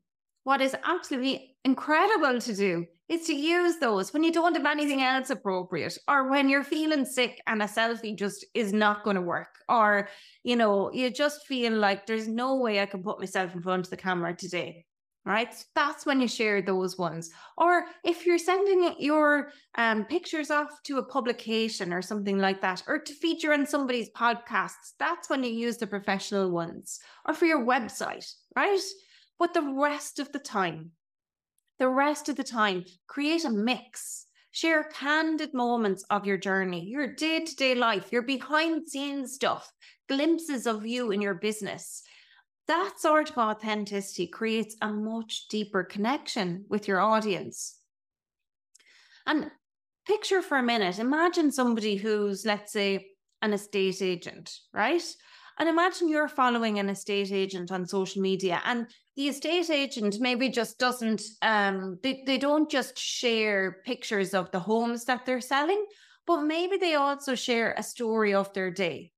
what 0.46 0.60
is 0.60 0.76
absolutely 0.84 1.56
incredible 1.64 2.40
to 2.40 2.54
do 2.54 2.86
is 3.08 3.26
to 3.26 3.34
use 3.34 3.78
those 3.78 4.12
when 4.12 4.22
you 4.22 4.30
don't 4.30 4.56
have 4.56 4.64
anything 4.64 5.02
else 5.02 5.28
appropriate 5.28 5.98
or 6.06 6.30
when 6.30 6.48
you're 6.48 6.62
feeling 6.62 7.04
sick 7.04 7.40
and 7.48 7.60
a 7.60 7.64
selfie 7.66 8.16
just 8.16 8.46
is 8.54 8.72
not 8.72 9.02
going 9.02 9.16
to 9.16 9.22
work 9.22 9.48
or 9.68 10.08
you 10.44 10.54
know 10.54 10.88
you 10.92 11.10
just 11.10 11.44
feel 11.48 11.72
like 11.72 12.06
there's 12.06 12.28
no 12.28 12.54
way 12.54 12.78
i 12.78 12.86
can 12.86 13.02
put 13.02 13.18
myself 13.18 13.52
in 13.56 13.60
front 13.60 13.86
of 13.86 13.90
the 13.90 13.96
camera 13.96 14.36
today 14.36 14.86
right? 15.24 15.52
That's 15.74 16.06
when 16.06 16.20
you 16.20 16.28
share 16.28 16.62
those 16.62 16.96
ones. 16.96 17.30
Or 17.58 17.86
if 18.04 18.24
you're 18.24 18.38
sending 18.38 18.94
your 19.00 19.50
um, 19.76 20.04
pictures 20.04 20.52
off 20.52 20.80
to 20.84 20.98
a 20.98 21.04
publication 21.04 21.92
or 21.92 22.00
something 22.00 22.38
like 22.38 22.60
that 22.60 22.84
or 22.86 23.00
to 23.00 23.12
feature 23.12 23.52
on 23.52 23.66
somebody's 23.66 24.08
podcasts 24.10 24.92
that's 25.00 25.28
when 25.28 25.42
you 25.42 25.50
use 25.50 25.78
the 25.78 25.86
professional 25.88 26.52
ones. 26.52 27.00
Or 27.26 27.34
for 27.34 27.46
your 27.46 27.66
website 27.66 28.32
right 28.54 28.78
but 29.38 29.54
the 29.54 29.74
rest 29.76 30.18
of 30.18 30.32
the 30.32 30.38
time 30.38 30.92
the 31.78 31.88
rest 31.88 32.28
of 32.28 32.36
the 32.36 32.44
time, 32.44 32.84
create 33.06 33.44
a 33.44 33.50
mix. 33.50 34.26
Share 34.50 34.84
candid 34.84 35.52
moments 35.52 36.02
of 36.08 36.26
your 36.26 36.38
journey, 36.38 36.86
your 36.86 37.12
day 37.12 37.40
to 37.40 37.56
day 37.56 37.74
life, 37.74 38.10
your 38.10 38.22
behind 38.22 38.82
the 38.86 38.90
scenes 38.90 39.34
stuff, 39.34 39.70
glimpses 40.08 40.66
of 40.66 40.86
you 40.86 41.10
in 41.10 41.20
your 41.20 41.34
business. 41.34 42.02
That 42.66 42.94
sort 42.98 43.30
of 43.30 43.36
authenticity 43.36 44.26
creates 44.26 44.74
a 44.80 44.90
much 44.90 45.48
deeper 45.48 45.84
connection 45.84 46.64
with 46.70 46.88
your 46.88 47.00
audience. 47.00 47.78
And 49.26 49.50
picture 50.06 50.40
for 50.40 50.56
a 50.56 50.62
minute, 50.62 50.98
imagine 50.98 51.52
somebody 51.52 51.96
who's, 51.96 52.46
let's 52.46 52.72
say, 52.72 53.08
an 53.42 53.52
estate 53.52 54.00
agent, 54.00 54.54
right? 54.72 55.04
And 55.58 55.68
imagine 55.68 56.08
you're 56.08 56.28
following 56.28 56.78
an 56.78 56.88
estate 56.88 57.30
agent 57.30 57.70
on 57.70 57.86
social 57.86 58.22
media 58.22 58.62
and 58.64 58.86
the 59.16 59.28
estate 59.28 59.70
agent 59.70 60.18
maybe 60.20 60.48
just 60.48 60.78
doesn't 60.78 61.22
um 61.42 61.98
they, 62.02 62.22
they 62.26 62.38
don't 62.38 62.70
just 62.70 62.98
share 62.98 63.82
pictures 63.84 64.34
of 64.34 64.50
the 64.50 64.60
homes 64.60 65.04
that 65.06 65.24
they're 65.24 65.40
selling, 65.40 65.84
but 66.26 66.42
maybe 66.42 66.76
they 66.76 66.94
also 66.94 67.34
share 67.34 67.74
a 67.76 67.82
story 67.82 68.34
of 68.34 68.52
their 68.52 68.70
day. 68.70 69.12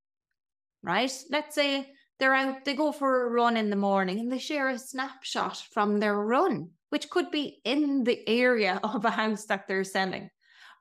Right? 0.82 1.12
Let's 1.30 1.54
say 1.54 1.90
they're 2.18 2.34
out, 2.34 2.64
they 2.64 2.74
go 2.74 2.92
for 2.92 3.26
a 3.26 3.30
run 3.30 3.56
in 3.56 3.70
the 3.70 3.76
morning 3.76 4.20
and 4.20 4.30
they 4.30 4.38
share 4.38 4.68
a 4.68 4.78
snapshot 4.78 5.62
from 5.72 5.98
their 5.98 6.16
run, 6.16 6.70
which 6.90 7.10
could 7.10 7.30
be 7.30 7.60
in 7.64 8.04
the 8.04 8.28
area 8.28 8.80
of 8.84 9.04
a 9.04 9.10
house 9.10 9.46
that 9.46 9.66
they're 9.66 9.84
selling, 9.84 10.30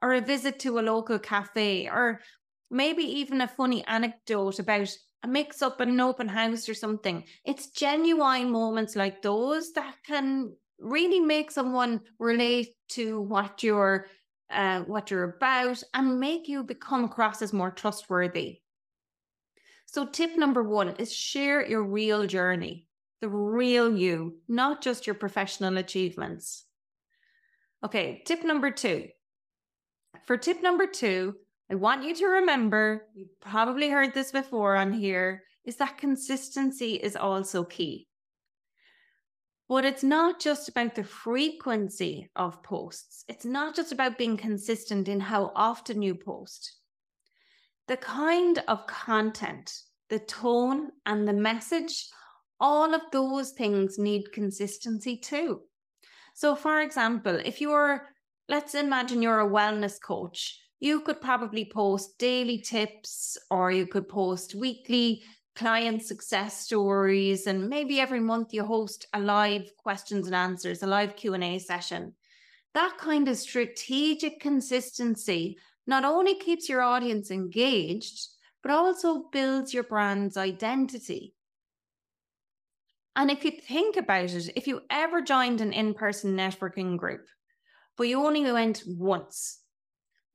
or 0.02 0.14
a 0.14 0.22
visit 0.22 0.60
to 0.60 0.80
a 0.80 0.82
local 0.82 1.20
cafe, 1.20 1.88
or 1.88 2.22
maybe 2.70 3.04
even 3.04 3.42
a 3.42 3.48
funny 3.48 3.84
anecdote 3.86 4.60
about 4.60 4.96
a 5.24 5.28
mix 5.28 5.62
up 5.62 5.82
at 5.82 5.88
an 5.88 6.00
open 6.00 6.28
house 6.28 6.70
or 6.70 6.74
something. 6.74 7.24
It's 7.46 7.72
genuine 7.72 8.52
moments 8.52 8.96
like 8.96 9.22
those 9.22 9.74
that 9.74 9.96
can 10.06 10.54
really 10.80 11.20
make 11.20 11.52
someone 11.52 12.02
relate 12.20 12.76
to 12.90 13.22
what 13.22 13.64
you're 13.64 14.08
uh, 14.50 14.82
what 14.82 15.12
you're 15.12 15.36
about 15.36 15.84
and 15.94 16.20
make 16.20 16.48
you 16.48 16.64
become 16.64 17.04
across 17.04 17.42
as 17.42 17.52
more 17.52 17.72
trustworthy. 17.72 18.60
So 19.86 20.06
tip 20.06 20.38
number 20.38 20.64
one 20.64 20.90
is 21.00 21.14
share 21.14 21.68
your 21.68 21.84
real 21.84 22.26
journey, 22.28 22.88
the 23.20 23.30
real 23.30 23.96
you, 23.96 24.38
not 24.48 24.82
just 24.82 25.06
your 25.06 25.16
professional 25.16 25.78
achievements. 25.78 26.66
Okay, 27.84 28.22
tip 28.26 28.44
number 28.44 28.72
two. 28.72 29.08
For 30.26 30.38
tip 30.38 30.62
number 30.62 30.88
two, 30.88 31.36
I 31.70 31.76
want 31.76 32.04
you 32.04 32.16
to 32.16 32.26
remember, 32.28 33.08
you've 33.14 33.40
probably 33.42 33.90
heard 33.90 34.14
this 34.14 34.32
before 34.32 34.78
on 34.78 34.94
here, 34.94 35.44
is 35.66 35.76
that 35.78 35.98
consistency 35.98 36.96
is 36.96 37.18
also 37.18 37.66
key. 37.66 38.08
But 39.68 39.84
it's 39.84 40.04
not 40.04 40.40
just 40.40 40.70
about 40.70 40.96
the 40.96 41.04
frequency 41.04 42.30
of 42.38 42.64
posts. 42.64 43.26
It's 43.28 43.44
not 43.44 43.76
just 43.76 43.92
about 43.92 44.18
being 44.18 44.38
consistent 44.38 45.10
in 45.10 45.20
how 45.20 45.52
often 45.56 46.02
you 46.02 46.16
post. 46.16 46.78
The 47.90 47.98
kind 47.98 48.64
of 48.70 48.88
content, 48.88 49.74
the 50.10 50.20
tone, 50.20 50.92
and 51.06 51.28
the 51.28 51.34
message, 51.34 52.08
all 52.62 52.94
of 52.94 53.02
those 53.12 53.52
things 53.52 54.00
need 54.00 54.32
consistency 54.32 55.18
too. 55.18 55.62
So, 56.34 56.56
for 56.56 56.80
example, 56.80 57.36
if 57.44 57.60
you're, 57.60 58.08
let's 58.48 58.74
imagine 58.74 59.22
you're 59.22 59.42
a 59.42 59.50
wellness 59.50 60.00
coach 60.02 60.62
you 60.80 61.02
could 61.02 61.22
probably 61.22 61.66
post 61.66 62.18
daily 62.18 62.60
tips 62.60 63.38
or 63.50 63.72
you 63.72 63.88
could 63.88 64.08
post 64.08 64.56
weekly 64.56 65.24
client 65.56 66.04
success 66.04 66.62
stories 66.62 67.48
and 67.48 67.68
maybe 67.68 68.00
every 68.00 68.20
month 68.20 68.54
you 68.54 68.64
host 68.64 69.08
a 69.14 69.20
live 69.20 69.72
questions 69.78 70.28
and 70.28 70.36
answers 70.36 70.84
a 70.84 70.88
live 70.88 71.16
q&a 71.16 71.58
session. 71.58 72.14
That 72.76 72.98
kind 73.00 73.28
of 73.28 73.38
strategic 73.38 74.40
consistency 74.40 75.58
not 75.88 76.06
only 76.06 76.36
keeps 76.36 76.70
your 76.70 76.82
audience 76.82 77.32
engaged 77.32 78.28
but 78.62 78.72
also 78.72 79.30
builds 79.32 79.74
your 79.74 79.84
brand's 79.84 80.38
identity. 80.38 81.34
And 83.16 83.32
if 83.32 83.44
you 83.44 83.52
think 83.52 83.98
about 83.98 84.30
it 84.30 84.52
if 84.56 84.68
you 84.68 84.82
ever 84.92 85.22
joined 85.22 85.60
an 85.62 85.74
in-person 85.74 86.38
networking 86.38 86.98
group 86.98 87.26
but 87.98 88.08
you 88.08 88.24
only 88.24 88.52
went 88.52 88.84
once 88.86 89.58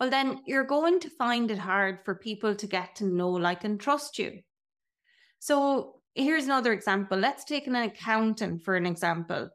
well, 0.03 0.11
then 0.11 0.41
you're 0.47 0.65
going 0.65 0.99
to 0.99 1.09
find 1.11 1.49
it 1.53 1.59
hard 1.59 2.01
for 2.05 2.17
people 2.17 2.57
to 2.57 2.67
get 2.67 2.97
to 2.97 3.05
know, 3.05 3.31
like, 3.31 3.63
and 3.63 3.79
trust 3.79 4.19
you. 4.19 4.41
So 5.39 6.01
here's 6.17 6.47
another 6.47 6.73
example. 6.73 7.17
Let's 7.17 7.45
take 7.45 7.69
an 7.69 7.77
accountant 7.77 8.65
for 8.65 8.75
an 8.75 8.85
example. 8.85 9.51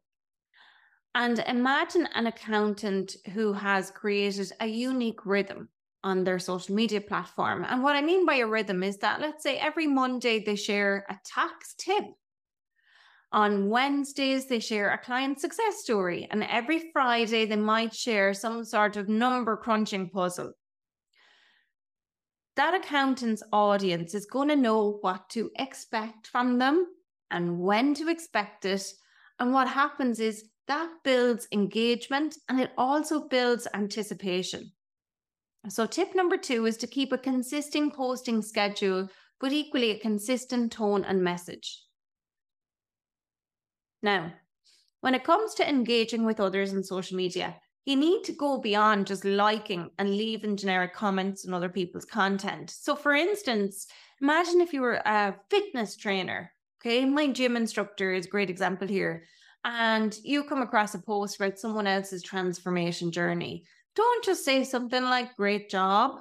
And 1.14 1.40
imagine 1.40 2.08
an 2.16 2.28
accountant 2.28 3.18
who 3.34 3.52
has 3.52 3.92
created 3.92 4.54
a 4.62 4.68
unique 4.68 5.26
rhythm 5.26 5.68
on 6.06 6.24
their 6.24 6.40
social 6.40 6.74
media 6.74 7.02
platform. 7.02 7.66
And 7.68 7.84
what 7.84 7.98
I 7.98 8.02
mean 8.02 8.26
by 8.26 8.36
a 8.36 8.48
rhythm 8.48 8.84
is 8.84 9.00
that, 9.00 9.20
let's 9.20 9.44
say, 9.44 9.58
every 9.58 9.88
Monday 9.88 10.42
they 10.42 10.56
share 10.56 11.06
a 11.10 11.20
tax 11.26 11.76
tip. 11.78 12.06
On 13.32 13.70
Wednesdays, 13.70 14.48
they 14.48 14.60
share 14.60 14.92
a 14.92 14.98
client 14.98 15.42
success 15.42 15.82
story, 15.82 16.28
and 16.32 16.44
every 16.44 16.92
Friday, 16.94 17.46
they 17.46 17.58
might 17.58 17.94
share 17.94 18.34
some 18.34 18.64
sort 18.64 18.96
of 18.96 19.10
number 19.10 19.58
crunching 19.58 20.10
puzzle. 20.10 20.54
That 22.56 22.74
accountant's 22.74 23.44
audience 23.52 24.16
is 24.16 24.26
going 24.26 24.48
to 24.48 24.56
know 24.56 24.98
what 25.02 25.30
to 25.32 25.52
expect 25.60 26.28
from 26.28 26.58
them 26.58 26.88
and 27.30 27.60
when 27.60 27.94
to 27.96 28.08
expect 28.08 28.66
it. 28.66 28.84
And 29.40 29.54
what 29.54 29.68
happens 29.68 30.20
is 30.20 30.50
that 30.68 30.90
builds 31.04 31.48
engagement 31.52 32.36
and 32.50 32.60
it 32.60 32.72
also 32.78 33.28
builds 33.28 33.68
anticipation. 33.74 34.72
So, 35.70 35.86
tip 35.86 36.16
number 36.16 36.38
two 36.38 36.66
is 36.66 36.78
to 36.78 36.88
keep 36.88 37.12
a 37.12 37.18
consistent 37.18 37.94
posting 37.94 38.42
schedule, 38.42 39.10
but 39.40 39.52
equally 39.52 39.92
a 39.92 40.00
consistent 40.00 40.72
tone 40.72 41.04
and 41.04 41.22
message. 41.22 41.84
Now, 44.02 44.34
when 45.02 45.16
it 45.16 45.24
comes 45.24 45.54
to 45.56 45.70
engaging 45.70 46.26
with 46.26 46.40
others 46.40 46.74
on 46.74 46.84
social 46.84 47.18
media, 47.18 47.56
you 47.86 47.96
need 47.96 48.24
to 48.26 48.34
go 48.34 48.58
beyond 48.58 49.08
just 49.08 49.24
liking 49.24 49.90
and 49.98 50.10
leaving 50.10 50.58
generic 50.58 50.94
comments 50.94 51.48
on 51.48 51.54
other 51.54 51.70
people's 51.70 52.06
content. 52.06 52.70
So, 52.70 52.96
for 52.96 53.14
instance, 53.14 53.88
imagine 54.22 54.60
if 54.60 54.74
you 54.74 54.82
were 54.82 55.02
a 55.06 55.36
fitness 55.50 55.96
trainer. 55.96 56.52
Okay, 56.82 57.06
my 57.06 57.28
gym 57.28 57.56
instructor 57.56 58.14
is 58.14 58.26
a 58.26 58.30
great 58.30 58.50
example 58.50 58.88
here. 58.88 59.24
And 59.64 60.18
you 60.24 60.44
come 60.44 60.62
across 60.62 60.96
a 60.96 61.00
post 61.00 61.38
about 61.38 61.60
someone 61.60 61.88
else's 61.88 62.24
transformation 62.24 63.12
journey. 63.12 63.66
Don't 63.96 64.24
just 64.24 64.46
say 64.46 64.64
something 64.64 65.04
like, 65.04 65.36
great 65.36 65.70
job, 65.70 66.20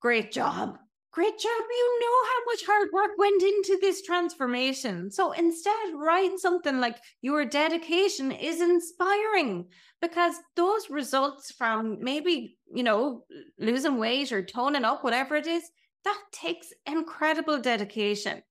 great 0.00 0.32
job, 0.32 0.78
great 1.16 1.38
job. 1.38 1.62
You 1.70 2.00
know 2.00 2.18
how 2.30 2.40
much 2.44 2.66
hard 2.66 2.88
work 2.92 3.12
went 3.16 3.42
into 3.42 3.78
this 3.80 4.02
transformation. 4.02 5.10
So 5.10 5.32
instead, 5.32 5.94
write 5.94 6.38
something 6.38 6.78
like 6.78 6.98
your 7.22 7.46
dedication 7.46 8.30
is 8.30 8.60
inspiring 8.60 9.64
because 10.02 10.34
those 10.56 10.90
results 10.90 11.52
from 11.52 11.96
maybe, 12.02 12.58
you 12.70 12.82
know, 12.82 13.24
losing 13.58 13.96
weight 13.96 14.30
or 14.30 14.42
toning 14.44 14.84
up, 14.84 15.02
whatever 15.02 15.36
it 15.36 15.46
is, 15.46 15.62
that 16.04 16.20
takes 16.32 16.66
incredible 16.84 17.58
dedication. 17.62 18.42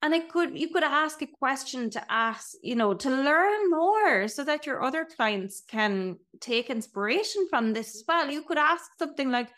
And 0.00 0.14
it 0.14 0.28
could 0.28 0.56
you 0.56 0.68
could 0.68 0.84
ask 0.84 1.22
a 1.22 1.26
question 1.26 1.90
to 1.90 2.12
ask, 2.12 2.52
you 2.62 2.76
know, 2.76 2.94
to 2.94 3.10
learn 3.10 3.70
more 3.70 4.28
so 4.28 4.44
that 4.44 4.64
your 4.64 4.84
other 4.84 5.04
clients 5.16 5.62
can 5.66 6.18
take 6.40 6.70
inspiration 6.70 7.48
from 7.50 7.72
this 7.72 7.96
as 7.96 8.04
well. 8.06 8.30
You 8.30 8.42
could 8.42 8.58
ask 8.58 8.84
something 8.98 9.30
like, 9.30 9.48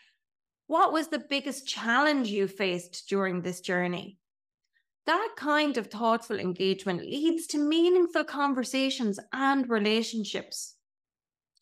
what 0.67 0.91
was 0.91 1.07
the 1.07 1.19
biggest 1.19 1.67
challenge 1.67 2.29
you 2.29 2.47
faced 2.47 3.07
during 3.09 3.41
this 3.41 3.61
journey? 3.61 4.17
That 5.05 5.29
kind 5.37 5.77
of 5.77 5.87
thoughtful 5.87 6.37
engagement 6.37 7.01
leads 7.01 7.47
to 7.47 7.57
meaningful 7.57 8.25
conversations 8.25 9.19
and 9.31 9.69
relationships. 9.69 10.75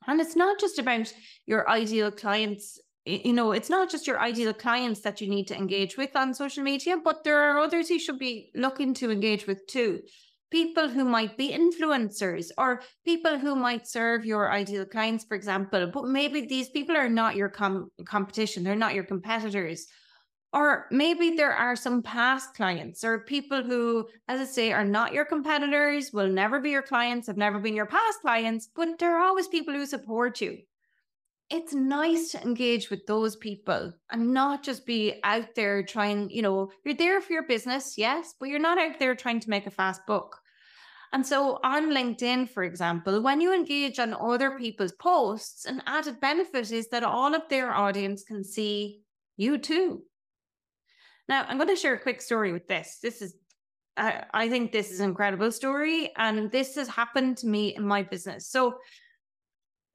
And 0.08 0.20
it's 0.20 0.36
not 0.36 0.60
just 0.60 0.80
about 0.80 1.14
your 1.46 1.70
ideal 1.70 2.12
clients, 2.12 2.80
you 3.06 3.34
know, 3.34 3.52
it's 3.52 3.70
not 3.70 3.92
just 3.92 4.08
your 4.08 4.20
ideal 4.20 4.54
clients 4.54 5.02
that 5.02 5.22
you 5.22 5.30
need 5.30 5.48
to 5.48 5.56
engage 5.56 5.96
with 5.96 6.16
on 6.16 6.34
social 6.34 6.64
media, 6.64 6.98
but 7.04 7.24
there 7.24 7.40
are 7.40 7.60
others 7.60 7.92
you 7.92 8.00
should 8.00 8.18
be 8.18 8.50
looking 8.56 8.96
to 8.96 9.12
engage 9.12 9.46
with 9.46 9.68
too 9.68 10.02
people 10.56 10.88
who 10.88 11.04
might 11.04 11.36
be 11.36 11.52
influencers 11.52 12.50
or 12.58 12.82
people 13.04 13.38
who 13.38 13.58
might 13.58 13.86
serve 13.86 14.26
your 14.26 14.54
ideal 14.54 14.86
clients, 14.86 15.26
for 15.26 15.36
example, 15.36 15.92
but 15.94 16.06
maybe 16.06 16.46
these 16.46 16.70
people 16.70 16.96
are 16.96 17.10
not 17.10 17.36
your 17.36 17.50
com- 17.50 17.92
competition, 18.06 18.64
they're 18.64 18.74
not 18.74 18.94
your 18.94 19.04
competitors. 19.04 19.88
Or 20.54 20.86
maybe 20.92 21.32
there 21.32 21.52
are 21.52 21.76
some 21.76 22.02
past 22.02 22.56
clients 22.56 23.04
or 23.04 23.26
people 23.26 23.64
who, 23.64 24.08
as 24.30 24.40
I 24.40 24.46
say, 24.46 24.72
are 24.72 24.86
not 24.86 25.12
your 25.12 25.26
competitors, 25.26 26.14
will 26.14 26.30
never 26.30 26.62
be 26.62 26.70
your 26.70 26.88
clients, 26.94 27.28
have 27.28 27.36
never 27.36 27.60
been 27.60 27.76
your 27.76 27.92
past 27.98 28.22
clients, 28.22 28.70
but 28.74 28.98
there 28.98 29.18
are 29.18 29.26
always 29.26 29.50
people 29.50 29.74
who 29.74 29.86
support 29.86 30.40
you. 30.40 30.60
It's 31.50 31.74
nice 31.74 32.32
to 32.32 32.42
engage 32.42 32.90
with 32.90 33.06
those 33.08 33.36
people 33.36 33.92
and 34.10 34.34
not 34.34 34.64
just 34.64 34.86
be 34.86 35.20
out 35.26 35.54
there 35.54 35.84
trying, 35.84 36.30
you 36.30 36.42
know, 36.42 36.72
you're 36.86 36.96
there 36.96 37.20
for 37.20 37.34
your 37.34 37.46
business, 37.46 37.98
yes, 37.98 38.34
but 38.40 38.48
you're 38.48 38.68
not 38.70 38.80
out 38.80 39.00
there 39.00 39.16
trying 39.16 39.42
to 39.42 39.50
make 39.50 39.68
a 39.68 39.72
fast 39.82 40.00
buck. 40.08 40.40
And 41.14 41.26
so 41.26 41.60
on 41.64 41.92
LinkedIn, 41.92 42.50
for 42.50 42.64
example, 42.64 43.22
when 43.22 43.42
you 43.42 43.54
engage 43.54 44.00
on 44.00 44.14
other 44.14 44.58
people's 44.58 44.92
posts, 44.94 45.66
an 45.66 45.82
added 45.86 46.20
benefit 46.20 46.72
is 46.72 46.90
that 46.90 47.04
all 47.04 47.34
of 47.34 47.44
their 47.50 47.74
audience 47.74 48.24
can 48.24 48.44
see 48.44 49.02
you 49.38 49.58
too. 49.58 50.04
Now, 51.28 51.46
I'm 51.48 51.58
going 51.58 51.70
to 51.70 51.76
share 51.76 51.96
a 51.96 52.00
quick 52.00 52.22
story 52.22 52.52
with 52.54 52.68
this. 52.68 53.00
This 53.02 53.22
is, 53.22 53.36
uh, 53.98 54.22
I 54.34 54.50
think 54.50 54.72
this 54.72 54.92
is 54.92 55.00
an 55.00 55.10
incredible 55.10 55.52
story, 55.52 56.12
and 56.18 56.52
this 56.52 56.76
has 56.76 56.88
happened 56.88 57.38
to 57.38 57.48
me 57.48 57.76
in 57.76 57.84
my 57.84 58.04
business. 58.04 58.48
So, 58.48 58.76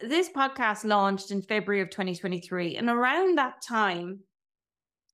this 0.00 0.30
podcast 0.30 0.84
launched 0.84 1.30
in 1.30 1.42
February 1.42 1.82
of 1.82 1.90
2023. 1.90 2.76
And 2.76 2.88
around 2.88 3.36
that 3.36 3.60
time, 3.60 4.20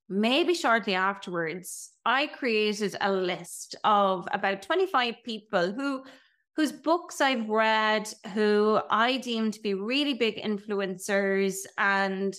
maybe 0.09 0.55
shortly 0.55 0.95
afterwards, 0.95 1.93
I 2.05 2.27
created 2.29 2.97
a 3.01 3.13
list 3.13 3.75
of 3.85 4.29
about 4.33 4.63
25 4.63 5.17
people 5.25 5.73
who 5.73 6.05
whose 6.57 6.73
books 6.73 7.21
I've 7.21 7.51
read, 7.51 8.09
who 8.33 8.81
I 8.89 9.19
deem 9.19 9.51
to 9.51 9.61
be 9.61 9.75
really 9.75 10.15
big 10.15 10.43
influencers 10.43 11.57
and 11.77 12.35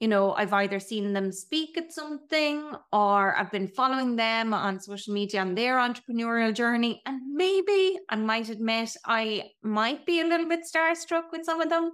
you 0.00 0.08
know, 0.08 0.32
I've 0.32 0.52
either 0.52 0.80
seen 0.80 1.12
them 1.12 1.30
speak 1.30 1.78
at 1.78 1.92
something 1.92 2.74
or 2.92 3.36
I've 3.36 3.52
been 3.52 3.68
following 3.68 4.16
them 4.16 4.52
on 4.52 4.80
social 4.80 5.14
media 5.14 5.40
on 5.40 5.54
their 5.54 5.76
entrepreneurial 5.76 6.52
journey. 6.52 7.00
And 7.06 7.20
maybe 7.32 8.00
I 8.08 8.16
might 8.16 8.48
admit 8.48 8.96
I 9.06 9.50
might 9.62 10.04
be 10.04 10.20
a 10.20 10.26
little 10.26 10.48
bit 10.48 10.62
starstruck 10.64 11.30
with 11.30 11.44
some 11.44 11.60
of 11.60 11.68
them, 11.68 11.92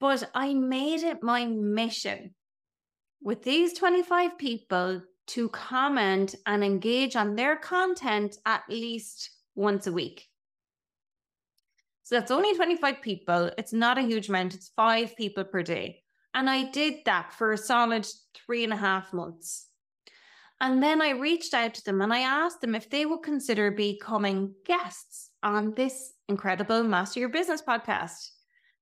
but 0.00 0.30
I 0.34 0.54
made 0.54 1.02
it 1.02 1.22
my 1.22 1.44
mission 1.44 2.34
with 3.22 3.42
these 3.42 3.74
25 3.74 4.38
people 4.38 5.02
to 5.28 5.48
comment 5.50 6.34
and 6.46 6.64
engage 6.64 7.16
on 7.16 7.36
their 7.36 7.56
content 7.56 8.36
at 8.46 8.62
least 8.68 9.30
once 9.54 9.86
a 9.86 9.92
week. 9.92 10.26
So 12.02 12.16
that's 12.16 12.30
only 12.30 12.54
25 12.56 13.00
people. 13.02 13.50
It's 13.56 13.72
not 13.72 13.98
a 13.98 14.02
huge 14.02 14.28
amount, 14.28 14.54
it's 14.54 14.72
five 14.74 15.14
people 15.16 15.44
per 15.44 15.62
day. 15.62 16.02
And 16.34 16.48
I 16.48 16.70
did 16.70 17.04
that 17.06 17.32
for 17.32 17.52
a 17.52 17.58
solid 17.58 18.06
three 18.34 18.64
and 18.64 18.72
a 18.72 18.76
half 18.76 19.12
months. 19.12 19.66
And 20.60 20.82
then 20.82 21.00
I 21.00 21.10
reached 21.10 21.54
out 21.54 21.74
to 21.74 21.84
them 21.84 22.02
and 22.02 22.12
I 22.12 22.20
asked 22.20 22.60
them 22.60 22.74
if 22.74 22.90
they 22.90 23.06
would 23.06 23.22
consider 23.22 23.70
becoming 23.70 24.54
guests 24.66 25.30
on 25.42 25.74
this 25.74 26.12
incredible 26.28 26.82
Master 26.82 27.20
Your 27.20 27.30
Business 27.30 27.62
podcast. 27.62 28.30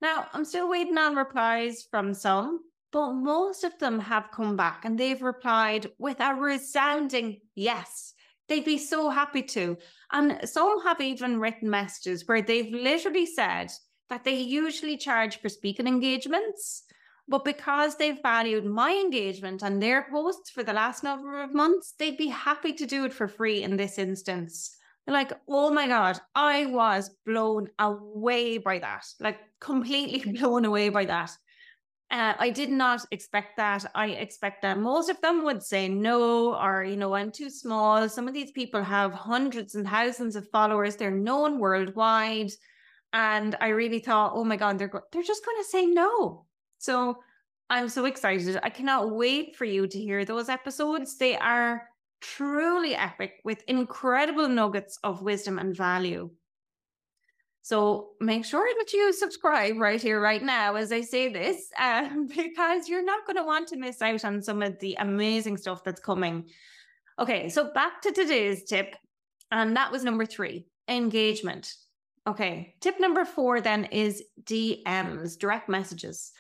Now, 0.00 0.26
I'm 0.32 0.44
still 0.44 0.68
waiting 0.68 0.98
on 0.98 1.14
replies 1.14 1.86
from 1.90 2.14
some, 2.14 2.60
but 2.92 3.12
most 3.12 3.64
of 3.64 3.78
them 3.78 3.98
have 4.00 4.30
come 4.32 4.56
back 4.56 4.84
and 4.84 4.98
they've 4.98 5.22
replied 5.22 5.90
with 5.98 6.20
a 6.20 6.34
resounding 6.34 7.40
yes. 7.54 8.14
They'd 8.48 8.64
be 8.64 8.78
so 8.78 9.10
happy 9.10 9.42
to. 9.42 9.76
And 10.10 10.48
some 10.48 10.82
have 10.82 11.00
even 11.00 11.38
written 11.38 11.68
messages 11.68 12.26
where 12.26 12.40
they've 12.40 12.72
literally 12.72 13.26
said 13.26 13.70
that 14.08 14.24
they 14.24 14.36
usually 14.36 14.96
charge 14.96 15.38
for 15.38 15.50
speaking 15.50 15.86
engagements, 15.86 16.84
but 17.28 17.44
because 17.44 17.96
they've 17.96 18.22
valued 18.22 18.64
my 18.64 18.92
engagement 18.92 19.62
and 19.62 19.82
their 19.82 20.06
posts 20.10 20.48
for 20.48 20.62
the 20.62 20.72
last 20.72 21.04
number 21.04 21.42
of 21.42 21.54
months, 21.54 21.92
they'd 21.98 22.16
be 22.16 22.28
happy 22.28 22.72
to 22.72 22.86
do 22.86 23.04
it 23.04 23.12
for 23.12 23.28
free 23.28 23.62
in 23.62 23.76
this 23.76 23.98
instance. 23.98 24.74
Like, 25.06 25.32
oh 25.46 25.70
my 25.70 25.86
God, 25.86 26.18
I 26.34 26.66
was 26.66 27.10
blown 27.26 27.68
away 27.78 28.58
by 28.58 28.78
that, 28.78 29.04
like 29.20 29.38
completely 29.60 30.32
blown 30.38 30.64
away 30.64 30.88
by 30.88 31.04
that. 31.04 31.36
Uh, 32.10 32.32
I 32.38 32.48
did 32.48 32.70
not 32.70 33.04
expect 33.10 33.58
that. 33.58 33.84
I 33.94 34.08
expect 34.08 34.62
that 34.62 34.78
most 34.78 35.10
of 35.10 35.20
them 35.20 35.44
would 35.44 35.62
say 35.62 35.88
no, 35.88 36.54
or, 36.56 36.82
you 36.82 36.96
know, 36.96 37.14
I'm 37.14 37.30
too 37.30 37.50
small. 37.50 38.08
Some 38.08 38.26
of 38.26 38.32
these 38.32 38.50
people 38.50 38.82
have 38.82 39.12
hundreds 39.12 39.74
and 39.74 39.86
thousands 39.86 40.34
of 40.34 40.48
followers, 40.48 40.96
they're 40.96 41.10
known 41.10 41.58
worldwide. 41.58 42.50
And 43.12 43.54
I 43.60 43.68
really 43.68 43.98
thought, 43.98 44.32
oh 44.34 44.44
my 44.44 44.56
God, 44.56 44.78
they're, 44.78 44.88
go- 44.88 45.02
they're 45.12 45.22
just 45.22 45.44
going 45.44 45.58
to 45.58 45.68
say 45.68 45.84
no. 45.86 46.46
So 46.78 47.18
I'm 47.68 47.90
so 47.90 48.06
excited. 48.06 48.58
I 48.62 48.70
cannot 48.70 49.10
wait 49.10 49.56
for 49.56 49.66
you 49.66 49.86
to 49.86 49.98
hear 49.98 50.24
those 50.24 50.48
episodes. 50.48 51.18
They 51.18 51.36
are 51.36 51.88
truly 52.20 52.94
epic 52.94 53.40
with 53.44 53.62
incredible 53.68 54.48
nuggets 54.48 54.98
of 55.04 55.22
wisdom 55.22 55.58
and 55.58 55.76
value. 55.76 56.30
So 57.62 58.10
make 58.20 58.44
sure 58.44 58.68
that 58.78 58.92
you 58.92 59.12
subscribe 59.12 59.76
right 59.78 60.00
here, 60.00 60.20
right 60.20 60.42
now, 60.42 60.76
as 60.76 60.90
I 60.90 61.02
say 61.02 61.28
this, 61.28 61.70
uh, 61.78 62.08
because 62.28 62.88
you're 62.88 63.04
not 63.04 63.26
going 63.26 63.36
to 63.36 63.44
want 63.44 63.68
to 63.68 63.76
miss 63.76 64.00
out 64.00 64.24
on 64.24 64.42
some 64.42 64.62
of 64.62 64.78
the 64.80 64.96
amazing 64.98 65.56
stuff 65.56 65.84
that's 65.84 66.00
coming. 66.00 66.48
Okay, 67.18 67.48
so 67.48 67.72
back 67.72 68.00
to 68.02 68.12
today's 68.12 68.64
tip. 68.64 68.94
And 69.50 69.76
that 69.76 69.90
was 69.92 70.04
number 70.04 70.24
three 70.24 70.66
engagement. 70.88 71.72
Okay, 72.26 72.74
tip 72.80 73.00
number 73.00 73.24
four 73.24 73.60
then 73.60 73.84
is 73.86 74.22
DMs, 74.44 75.38
direct 75.38 75.68
messages. 75.68 76.32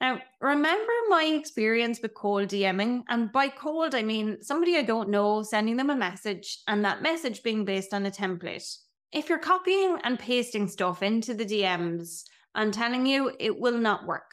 Now, 0.00 0.20
remember 0.40 0.92
my 1.08 1.24
experience 1.24 2.00
with 2.00 2.14
cold 2.14 2.48
DMing? 2.48 3.02
And 3.08 3.32
by 3.32 3.48
cold, 3.48 3.94
I 3.94 4.02
mean 4.02 4.42
somebody 4.42 4.76
I 4.76 4.82
don't 4.82 5.08
know 5.08 5.42
sending 5.42 5.76
them 5.76 5.90
a 5.90 5.96
message 5.96 6.58
and 6.68 6.84
that 6.84 7.02
message 7.02 7.42
being 7.42 7.64
based 7.64 7.92
on 7.92 8.06
a 8.06 8.10
template. 8.10 8.76
If 9.12 9.28
you're 9.28 9.38
copying 9.38 9.98
and 10.04 10.18
pasting 10.18 10.68
stuff 10.68 11.02
into 11.02 11.32
the 11.32 11.46
DMs, 11.46 12.24
I'm 12.54 12.70
telling 12.70 13.06
you, 13.06 13.32
it 13.38 13.58
will 13.58 13.78
not 13.78 14.06
work. 14.06 14.30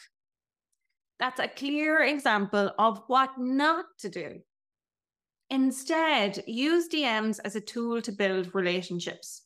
That's 1.19 1.39
a 1.39 1.47
clear 1.47 2.03
example 2.03 2.71
of 2.77 3.01
what 3.07 3.31
not 3.37 3.85
to 3.99 4.09
do. 4.09 4.41
Instead, 5.49 6.43
use 6.45 6.89
DMs 6.89 7.39
as 7.45 7.55
a 7.55 7.61
tool 7.61 8.01
to 8.01 8.11
build 8.11 8.53
relationships. 8.53 9.43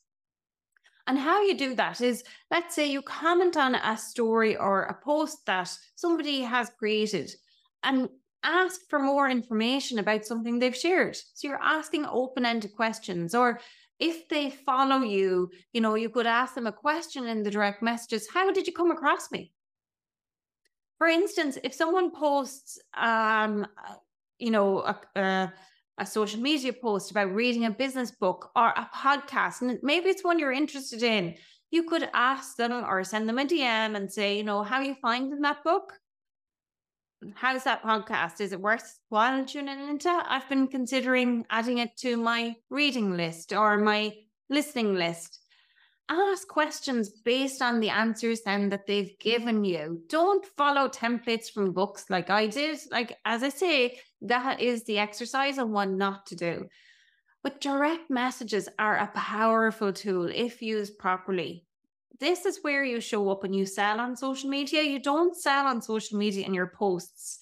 And 1.05 1.17
how 1.17 1.41
you 1.43 1.55
do 1.55 1.75
that 1.75 2.01
is 2.01 2.23
let's 2.49 2.73
say 2.73 2.89
you 2.89 3.01
comment 3.01 3.57
on 3.57 3.75
a 3.75 3.97
story 3.97 4.55
or 4.55 4.83
a 4.83 5.03
post 5.03 5.45
that 5.45 5.71
somebody 5.95 6.41
has 6.41 6.71
created 6.77 7.31
and 7.83 8.09
ask 8.43 8.81
for 8.89 8.99
more 8.99 9.29
information 9.29 9.99
about 9.99 10.25
something 10.25 10.59
they've 10.59 10.75
shared. 10.75 11.15
So 11.15 11.47
you're 11.47 11.61
asking 11.61 12.05
open 12.05 12.45
ended 12.45 12.75
questions. 12.75 13.35
Or 13.35 13.59
if 13.99 14.27
they 14.29 14.49
follow 14.49 15.01
you, 15.01 15.51
you 15.73 15.81
know, 15.81 15.95
you 15.95 16.09
could 16.09 16.25
ask 16.25 16.55
them 16.55 16.67
a 16.67 16.71
question 16.71 17.27
in 17.27 17.43
the 17.43 17.51
direct 17.51 17.81
messages 17.81 18.27
How 18.33 18.51
did 18.51 18.67
you 18.67 18.73
come 18.73 18.91
across 18.91 19.31
me? 19.31 19.51
For 20.97 21.07
instance, 21.07 21.57
if 21.63 21.73
someone 21.73 22.12
posts, 22.12 22.77
um, 22.97 23.65
you 24.38 24.51
know, 24.51 24.79
a, 24.79 24.99
a 25.15 25.53
a 25.99 26.05
social 26.05 26.39
media 26.39 26.71
post 26.71 27.12
about 27.12 27.35
reading 27.35 27.65
a 27.65 27.71
business 27.71 28.12
book 28.12 28.51
or 28.55 28.69
a 28.69 28.89
podcast, 28.95 29.62
and 29.62 29.77
maybe 29.83 30.09
it's 30.09 30.23
one 30.23 30.39
you're 30.39 30.51
interested 30.51 31.03
in, 31.03 31.35
you 31.71 31.83
could 31.83 32.09
ask 32.13 32.55
them 32.55 32.71
or 32.71 33.03
send 33.03 33.27
them 33.27 33.38
a 33.38 33.45
DM 33.45 33.95
and 33.95 34.12
say, 34.12 34.38
you 34.38 34.43
know, 34.43 34.63
how 34.63 34.79
you 34.79 34.95
finding 35.01 35.41
that 35.41 35.63
book? 35.63 35.93
How's 37.36 37.65
that 37.65 37.84
podcast? 37.84 38.39
Is 38.39 38.53
it 38.53 38.62
worthwhile 38.62 39.45
tuning 39.45 39.89
into? 39.89 40.10
I've 40.10 40.47
been 40.47 40.67
considering 40.67 41.45
adding 41.49 41.79
it 41.79 41.97
to 41.97 42.17
my 42.17 42.55
reading 42.69 43.17
list 43.17 43.53
or 43.53 43.77
my 43.77 44.13
listening 44.49 44.95
list 44.95 45.39
ask 46.10 46.47
questions 46.47 47.10
based 47.23 47.62
on 47.62 47.79
the 47.79 47.89
answers 47.89 48.41
then 48.41 48.69
that 48.69 48.88
they've 48.88 49.17
given 49.19 49.63
you. 49.63 50.01
Don't 50.10 50.45
follow 50.58 50.88
templates 50.88 51.51
from 51.51 51.71
books 51.71 52.10
like 52.10 52.29
I 52.29 52.47
did. 52.47 52.79
Like, 52.91 53.17
as 53.25 53.43
I 53.43 53.49
say, 53.49 53.99
that 54.23 54.60
is 54.60 54.84
the 54.84 54.97
exercise 54.97 55.58
and 55.58 55.71
one 55.71 55.97
not 55.97 56.25
to 56.27 56.36
do. 56.36 56.65
But 57.43 57.62
direct 57.62 58.10
messages 58.10 58.67
are 58.77 58.97
a 58.97 59.12
powerful 59.13 59.93
tool 59.93 60.29
if 60.34 60.62
used 60.62 60.97
properly. 60.97 61.65
This 62.19 62.45
is 62.45 62.60
where 62.62 62.84
you 62.84 62.99
show 62.99 63.29
up 63.29 63.43
and 63.43 63.55
you 63.55 63.65
sell 63.65 63.99
on 63.99 64.15
social 64.15 64.49
media. 64.49 64.82
You 64.84 64.99
don't 64.99 65.36
sell 65.36 65.67
on 65.67 65.82
social 65.82 66.17
media 66.17 66.45
in 66.45 66.53
your 66.53 66.67
posts, 66.67 67.39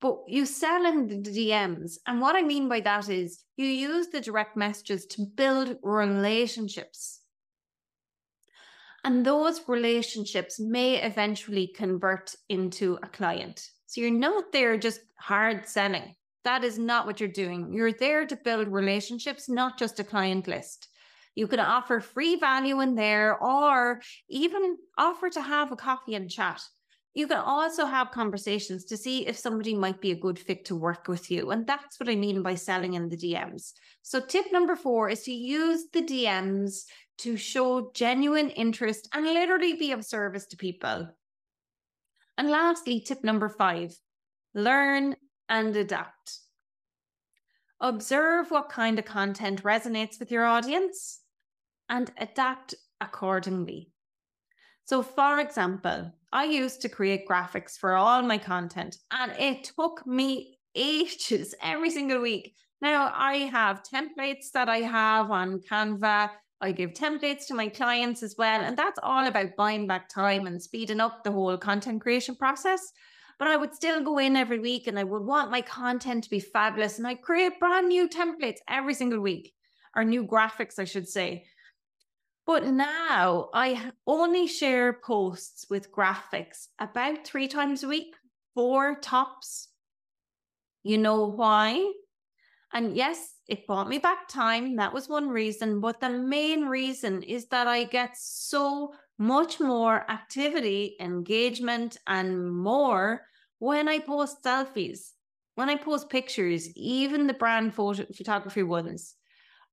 but 0.00 0.18
you 0.26 0.46
sell 0.46 0.86
in 0.86 1.06
the 1.06 1.16
DMs. 1.16 1.98
And 2.06 2.20
what 2.20 2.36
I 2.36 2.42
mean 2.42 2.68
by 2.68 2.80
that 2.80 3.08
is 3.08 3.44
you 3.56 3.66
use 3.66 4.08
the 4.08 4.20
direct 4.20 4.56
messages 4.56 5.06
to 5.06 5.26
build 5.36 5.76
relationships 5.82 7.20
and 9.04 9.24
those 9.24 9.60
relationships 9.68 10.58
may 10.58 11.02
eventually 11.02 11.66
convert 11.66 12.34
into 12.48 12.98
a 13.02 13.08
client. 13.08 13.68
So 13.86 14.00
you're 14.00 14.10
not 14.10 14.50
there 14.50 14.78
just 14.78 15.00
hard 15.16 15.68
selling. 15.68 16.14
That 16.44 16.64
is 16.64 16.78
not 16.78 17.06
what 17.06 17.20
you're 17.20 17.28
doing. 17.28 17.72
You're 17.72 17.92
there 17.92 18.26
to 18.26 18.36
build 18.36 18.68
relationships, 18.68 19.48
not 19.48 19.78
just 19.78 20.00
a 20.00 20.04
client 20.04 20.48
list. 20.48 20.88
You 21.34 21.48
can 21.48 21.60
offer 21.60 22.00
free 22.00 22.36
value 22.36 22.80
in 22.80 22.94
there 22.94 23.36
or 23.36 24.00
even 24.28 24.76
offer 24.96 25.30
to 25.30 25.40
have 25.40 25.72
a 25.72 25.76
coffee 25.76 26.14
and 26.14 26.30
chat. 26.30 26.62
You 27.12 27.28
can 27.28 27.38
also 27.38 27.86
have 27.86 28.10
conversations 28.10 28.84
to 28.86 28.96
see 28.96 29.26
if 29.26 29.38
somebody 29.38 29.74
might 29.74 30.00
be 30.00 30.10
a 30.10 30.16
good 30.16 30.38
fit 30.38 30.64
to 30.66 30.76
work 30.76 31.06
with 31.06 31.30
you. 31.30 31.50
And 31.50 31.64
that's 31.66 31.98
what 32.00 32.08
I 32.08 32.16
mean 32.16 32.42
by 32.42 32.56
selling 32.56 32.94
in 32.94 33.08
the 33.08 33.16
DMs. 33.16 33.72
So, 34.02 34.20
tip 34.20 34.46
number 34.52 34.74
four 34.74 35.08
is 35.08 35.22
to 35.22 35.32
use 35.32 35.84
the 35.92 36.02
DMs 36.02 36.84
to 37.18 37.36
show 37.36 37.92
genuine 37.94 38.50
interest 38.50 39.08
and 39.12 39.24
literally 39.26 39.74
be 39.74 39.92
of 39.92 40.04
service 40.04 40.46
to 40.46 40.56
people. 40.56 41.08
And 42.36 42.50
lastly, 42.50 43.00
tip 43.00 43.22
number 43.22 43.48
five 43.48 43.94
learn 44.54 45.14
and 45.48 45.74
adapt. 45.76 46.40
Observe 47.80 48.50
what 48.50 48.68
kind 48.68 48.98
of 48.98 49.04
content 49.04 49.62
resonates 49.62 50.18
with 50.18 50.32
your 50.32 50.44
audience 50.44 51.20
and 51.88 52.10
adapt 52.18 52.74
accordingly. 53.00 53.90
So, 54.84 55.02
for 55.02 55.40
example, 55.40 56.12
I 56.32 56.44
used 56.44 56.82
to 56.82 56.88
create 56.88 57.28
graphics 57.28 57.78
for 57.78 57.94
all 57.94 58.22
my 58.22 58.38
content, 58.38 58.96
and 59.10 59.32
it 59.38 59.64
took 59.76 60.06
me 60.06 60.58
ages 60.74 61.54
every 61.62 61.90
single 61.90 62.20
week. 62.20 62.54
Now, 62.80 63.12
I 63.14 63.36
have 63.52 63.82
templates 63.82 64.50
that 64.52 64.68
I 64.68 64.78
have 64.78 65.30
on 65.30 65.60
Canva 65.60 66.30
I 66.64 66.72
give 66.72 66.94
templates 66.94 67.46
to 67.48 67.54
my 67.54 67.68
clients 67.68 68.22
as 68.22 68.36
well. 68.38 68.62
And 68.62 68.76
that's 68.76 68.98
all 69.02 69.26
about 69.26 69.54
buying 69.56 69.86
back 69.86 70.08
time 70.08 70.46
and 70.46 70.62
speeding 70.62 70.98
up 70.98 71.22
the 71.22 71.30
whole 71.30 71.58
content 71.58 72.00
creation 72.00 72.36
process. 72.36 72.80
But 73.38 73.48
I 73.48 73.56
would 73.56 73.74
still 73.74 74.02
go 74.02 74.16
in 74.18 74.34
every 74.34 74.58
week 74.58 74.86
and 74.86 74.98
I 74.98 75.04
would 75.04 75.22
want 75.22 75.50
my 75.50 75.60
content 75.60 76.24
to 76.24 76.30
be 76.30 76.40
fabulous. 76.40 76.96
And 76.96 77.06
I 77.06 77.16
create 77.16 77.60
brand 77.60 77.88
new 77.88 78.08
templates 78.08 78.58
every 78.66 78.94
single 78.94 79.20
week, 79.20 79.52
or 79.94 80.04
new 80.04 80.24
graphics, 80.24 80.78
I 80.78 80.84
should 80.84 81.06
say. 81.06 81.44
But 82.46 82.66
now 82.66 83.48
I 83.54 83.92
only 84.06 84.46
share 84.46 84.92
posts 84.92 85.66
with 85.70 85.90
graphics 85.90 86.68
about 86.78 87.26
three 87.26 87.48
times 87.48 87.82
a 87.82 87.88
week, 87.88 88.14
four 88.54 88.96
tops. 89.00 89.68
You 90.82 90.98
know 90.98 91.26
why? 91.26 91.92
And 92.72 92.96
yes, 92.96 93.34
it 93.48 93.66
bought 93.66 93.88
me 93.88 93.98
back 93.98 94.28
time. 94.28 94.76
That 94.76 94.92
was 94.92 95.08
one 95.08 95.28
reason. 95.28 95.80
But 95.80 96.00
the 96.00 96.10
main 96.10 96.66
reason 96.66 97.22
is 97.22 97.46
that 97.46 97.66
I 97.66 97.84
get 97.84 98.16
so 98.16 98.92
much 99.16 99.60
more 99.60 100.10
activity, 100.10 100.96
engagement, 101.00 101.96
and 102.06 102.52
more 102.54 103.22
when 103.58 103.88
I 103.88 104.00
post 104.00 104.42
selfies, 104.44 105.12
when 105.54 105.70
I 105.70 105.76
post 105.76 106.10
pictures, 106.10 106.68
even 106.76 107.26
the 107.26 107.32
brand 107.32 107.74
photo 107.74 108.04
photography 108.14 108.64
ones. 108.64 109.14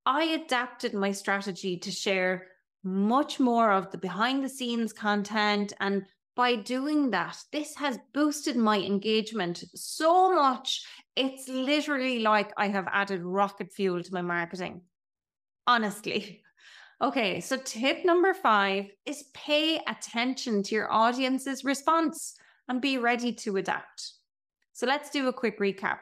I 0.06 0.24
adapted 0.24 0.94
my 0.94 1.12
strategy 1.12 1.78
to 1.80 1.92
share 1.92 2.48
much 2.84 3.40
more 3.40 3.72
of 3.72 3.92
the 3.92 3.98
behind 3.98 4.44
the 4.44 4.50
scenes 4.50 4.94
content. 4.94 5.74
And 5.80 6.06
by 6.36 6.56
doing 6.56 7.12
that, 7.12 7.38
this 7.52 7.76
has 7.76 8.00
boosted 8.14 8.56
my 8.56 8.80
engagement 8.80 9.64
so 9.76 10.34
much 10.34 10.84
it's 11.16 11.48
literally 11.48 12.20
like 12.20 12.52
I 12.58 12.70
have 12.70 12.88
added 12.92 13.22
rocket 13.22 13.72
fuel 13.72 14.02
to 14.02 14.14
my 14.14 14.22
marketing. 14.22 14.82
Honestly. 15.68 16.42
Okay, 17.04 17.40
so 17.42 17.58
tip 17.58 18.06
number 18.06 18.32
five 18.32 18.86
is 19.08 19.24
pay 19.34 19.82
attention 19.88 20.62
to 20.62 20.76
your 20.76 20.94
audience's 20.94 21.64
response 21.64 22.36
and 22.70 22.80
be 22.80 23.00
ready 23.00 23.34
to 23.34 23.58
adapt. 23.58 24.12
So 24.74 24.86
let's 24.86 25.10
do 25.10 25.28
a 25.28 25.34
quick 25.34 25.60
recap. 25.60 25.98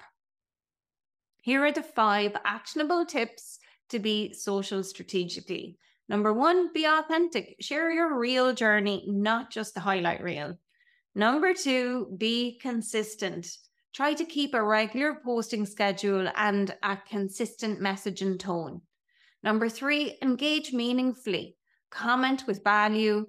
Here 1.40 1.64
are 1.64 1.72
the 1.72 1.84
five 1.84 2.36
actionable 2.44 3.06
tips 3.06 3.60
to 3.92 4.00
be 4.00 4.34
social 4.34 4.84
strategically. 4.84 5.78
Number 6.10 6.34
one, 6.34 6.74
be 6.74 6.86
authentic. 6.86 7.56
Share 7.62 7.92
your 7.92 8.18
real 8.18 8.52
journey, 8.52 9.06
not 9.08 9.52
just 9.52 9.76
the 9.76 9.80
highlight 9.80 10.24
reel. 10.24 10.56
Number 11.14 11.54
two, 11.54 12.16
be 12.18 12.58
consistent. 12.60 13.48
Try 13.94 14.16
to 14.16 14.26
keep 14.26 14.56
a 14.56 14.64
regular 14.64 15.22
posting 15.24 15.68
schedule 15.68 16.28
and 16.36 16.76
a 16.82 16.98
consistent 17.08 17.80
message 17.80 18.24
and 18.24 18.40
tone. 18.40 18.82
Number 19.44 19.70
three, 19.70 20.18
engage 20.24 20.74
meaningfully, 20.74 21.56
comment 21.92 22.44
with 22.48 22.64
value, 22.64 23.28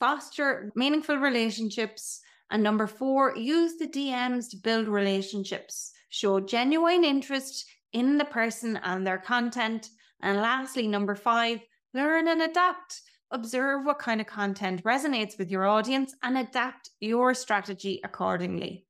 foster 0.00 0.72
meaningful 0.74 1.18
relationships. 1.18 2.20
And 2.50 2.62
number 2.62 2.88
four, 2.88 3.36
use 3.36 3.76
the 3.78 3.88
DMs 3.88 4.50
to 4.50 4.56
build 4.56 4.88
relationships, 4.88 5.92
show 6.10 6.40
genuine 6.40 7.04
interest 7.04 7.66
in 7.92 8.18
the 8.18 8.24
person 8.24 8.78
and 8.82 9.06
their 9.06 9.18
content. 9.18 9.90
And 10.22 10.38
lastly, 10.38 10.86
number 10.86 11.14
five, 11.14 11.60
learn 11.96 12.28
and 12.28 12.42
adapt. 12.42 13.00
Observe 13.32 13.84
what 13.84 13.98
kind 13.98 14.20
of 14.20 14.26
content 14.28 14.84
resonates 14.84 15.36
with 15.36 15.50
your 15.50 15.66
audience 15.66 16.14
and 16.22 16.38
adapt 16.38 16.90
your 17.00 17.34
strategy 17.34 18.00
accordingly. 18.04 18.86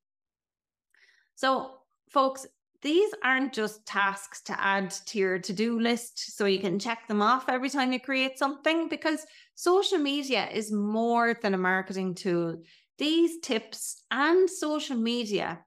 So, 1.37 1.71
folks, 2.11 2.47
these 2.83 3.11
aren't 3.25 3.55
just 3.55 3.87
tasks 3.87 4.42
to 4.42 4.61
add 4.61 4.90
to 5.07 5.19
your 5.19 5.38
to 5.38 5.53
do 5.53 5.81
list 5.81 6.37
so 6.37 6.45
you 6.45 6.59
can 6.59 6.79
check 6.79 7.09
them 7.09 7.23
off 7.23 7.49
every 7.49 7.71
time 7.71 7.92
you 7.92 8.01
create 8.01 8.38
something 8.38 8.88
because 8.88 9.25
social 9.55 9.99
media 9.99 10.49
is 10.53 10.71
more 10.71 11.35
than 11.35 11.55
a 11.55 11.59
marketing 11.59 12.14
tool. 12.14 12.62
These 12.99 13.38
tips 13.40 14.03
and 14.11 14.49
social 14.49 14.97
media 14.97 15.61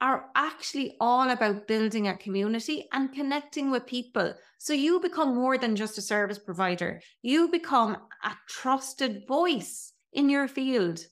are 0.00 0.30
actually 0.34 0.96
all 1.00 1.30
about 1.30 1.66
building 1.66 2.08
a 2.08 2.16
community 2.16 2.86
and 2.92 3.12
connecting 3.12 3.70
with 3.70 3.86
people. 3.86 4.34
So 4.58 4.72
you 4.72 5.00
become 5.00 5.34
more 5.34 5.58
than 5.58 5.76
just 5.76 5.98
a 5.98 6.02
service 6.02 6.38
provider, 6.38 7.00
you 7.22 7.48
become 7.48 7.96
a 8.22 8.36
trusted 8.48 9.26
voice 9.26 9.92
in 10.12 10.28
your 10.28 10.48
field. 10.48 11.06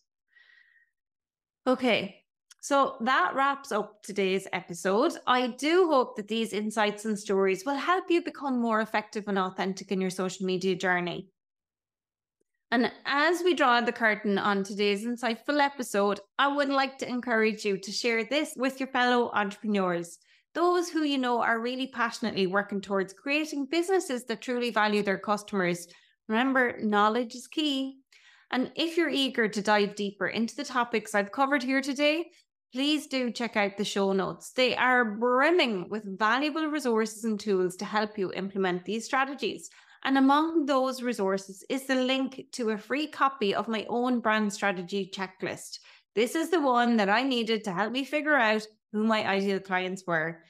Okay, 1.66 2.24
So 2.60 2.96
that 3.02 3.34
wraps 3.34 3.70
up 3.72 4.02
today's 4.02 4.48
episode. 4.52 5.12
I 5.26 5.48
do 5.48 5.88
hope 5.88 6.16
that 6.16 6.28
these 6.28 6.54
insights 6.54 7.04
and 7.04 7.18
stories 7.18 7.64
will 7.66 7.76
help 7.76 8.10
you 8.10 8.22
become 8.22 8.60
more 8.60 8.80
effective 8.80 9.28
and 9.28 9.38
authentic 9.38 9.92
in 9.92 10.00
your 10.00 10.10
social 10.10 10.46
media 10.46 10.74
journey. 10.74 11.28
And 12.70 12.90
as 13.04 13.42
we 13.44 13.54
draw 13.54 13.80
the 13.80 13.92
curtain 13.92 14.38
on 14.38 14.64
today's 14.64 15.04
insightful 15.04 15.60
episode, 15.60 16.20
I 16.38 16.48
would 16.48 16.68
like 16.68 16.98
to 16.98 17.08
encourage 17.08 17.64
you 17.64 17.78
to 17.78 17.92
share 17.92 18.24
this 18.24 18.54
with 18.56 18.80
your 18.80 18.88
fellow 18.88 19.30
entrepreneurs, 19.32 20.18
those 20.54 20.88
who 20.88 21.02
you 21.02 21.18
know 21.18 21.40
are 21.40 21.60
really 21.60 21.86
passionately 21.88 22.46
working 22.46 22.80
towards 22.80 23.12
creating 23.12 23.66
businesses 23.70 24.24
that 24.24 24.40
truly 24.40 24.70
value 24.70 25.02
their 25.02 25.18
customers. 25.18 25.86
Remember, 26.28 26.76
knowledge 26.80 27.34
is 27.34 27.46
key. 27.46 27.98
And 28.50 28.70
if 28.76 28.96
you're 28.96 29.08
eager 29.08 29.48
to 29.48 29.62
dive 29.62 29.94
deeper 29.94 30.26
into 30.26 30.54
the 30.54 30.64
topics 30.64 31.14
I've 31.14 31.32
covered 31.32 31.62
here 31.62 31.80
today, 31.80 32.26
please 32.72 33.06
do 33.06 33.30
check 33.30 33.56
out 33.56 33.76
the 33.76 33.84
show 33.84 34.12
notes. 34.12 34.52
They 34.52 34.76
are 34.76 35.04
brimming 35.16 35.88
with 35.90 36.18
valuable 36.18 36.66
resources 36.66 37.24
and 37.24 37.38
tools 37.38 37.76
to 37.76 37.84
help 37.84 38.18
you 38.18 38.32
implement 38.32 38.84
these 38.84 39.04
strategies. 39.04 39.70
And 40.04 40.18
among 40.18 40.66
those 40.66 41.02
resources 41.02 41.64
is 41.70 41.86
the 41.86 41.94
link 41.94 42.46
to 42.52 42.70
a 42.70 42.78
free 42.78 43.06
copy 43.06 43.54
of 43.54 43.68
my 43.68 43.86
own 43.88 44.20
brand 44.20 44.52
strategy 44.52 45.10
checklist. 45.12 45.78
This 46.14 46.34
is 46.34 46.50
the 46.50 46.60
one 46.60 46.98
that 46.98 47.08
I 47.08 47.22
needed 47.22 47.64
to 47.64 47.72
help 47.72 47.90
me 47.90 48.04
figure 48.04 48.36
out 48.36 48.66
who 48.92 49.04
my 49.04 49.26
ideal 49.26 49.60
clients 49.60 50.04
were 50.06 50.42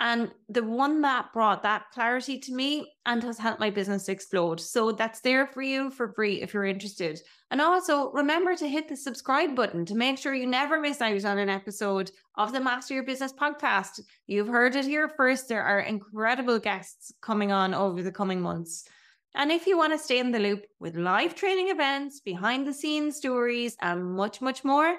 and 0.00 0.30
the 0.48 0.64
one 0.64 1.02
that 1.02 1.30
brought 1.34 1.62
that 1.62 1.90
clarity 1.92 2.38
to 2.38 2.54
me 2.54 2.90
and 3.04 3.22
has 3.22 3.36
helped 3.36 3.60
my 3.60 3.68
business 3.68 4.08
explode. 4.08 4.58
So 4.58 4.92
that's 4.92 5.20
there 5.20 5.46
for 5.46 5.60
you 5.60 5.90
for 5.90 6.14
free 6.14 6.40
if 6.40 6.54
you're 6.54 6.64
interested. 6.64 7.20
And 7.50 7.60
also 7.60 8.10
remember 8.12 8.56
to 8.56 8.66
hit 8.66 8.88
the 8.88 8.96
subscribe 8.96 9.54
button 9.54 9.84
to 9.84 9.94
make 9.94 10.16
sure 10.16 10.34
you 10.34 10.46
never 10.46 10.80
miss 10.80 11.02
out 11.02 11.22
on 11.26 11.36
an 11.36 11.50
episode 11.50 12.10
of 12.38 12.50
the 12.50 12.60
Master 12.60 12.94
Your 12.94 13.02
Business 13.02 13.34
podcast. 13.34 14.00
You've 14.26 14.48
heard 14.48 14.74
it 14.74 14.86
here 14.86 15.10
first. 15.18 15.48
There 15.48 15.64
are 15.64 15.80
incredible 15.80 16.58
guests 16.58 17.12
coming 17.20 17.52
on 17.52 17.74
over 17.74 18.02
the 18.02 18.10
coming 18.10 18.40
months. 18.40 18.88
And 19.34 19.52
if 19.52 19.66
you 19.66 19.76
want 19.76 19.92
to 19.92 19.98
stay 19.98 20.18
in 20.18 20.30
the 20.30 20.38
loop 20.38 20.64
with 20.80 20.96
live 20.96 21.34
training 21.34 21.68
events, 21.68 22.20
behind 22.20 22.66
the 22.66 22.72
scenes 22.72 23.18
stories, 23.18 23.76
and 23.82 24.14
much, 24.14 24.40
much 24.40 24.64
more, 24.64 24.96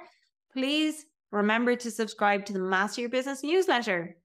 please 0.53 1.05
remember 1.31 1.75
to 1.75 1.89
subscribe 1.89 2.45
to 2.45 2.53
the 2.53 2.59
Master 2.59 3.01
Your 3.01 3.09
Business 3.09 3.43
newsletter. 3.43 4.15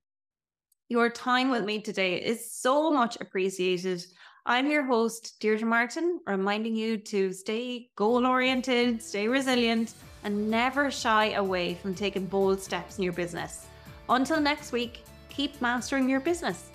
Your 0.88 1.10
time 1.10 1.50
with 1.50 1.64
me 1.64 1.80
today 1.80 2.14
is 2.14 2.48
so 2.48 2.92
much 2.92 3.16
appreciated. 3.20 4.06
I'm 4.46 4.70
your 4.70 4.84
host, 4.84 5.40
Deirdre 5.40 5.66
Martin, 5.66 6.20
reminding 6.28 6.76
you 6.76 6.96
to 6.96 7.32
stay 7.32 7.90
goal 7.96 8.24
oriented, 8.24 9.02
stay 9.02 9.26
resilient, 9.26 9.94
and 10.22 10.48
never 10.48 10.88
shy 10.92 11.32
away 11.32 11.74
from 11.74 11.92
taking 11.92 12.26
bold 12.26 12.60
steps 12.62 12.98
in 12.98 13.02
your 13.02 13.14
business. 13.14 13.66
Until 14.08 14.40
next 14.40 14.70
week, 14.70 15.02
keep 15.28 15.60
mastering 15.60 16.08
your 16.08 16.20
business. 16.20 16.70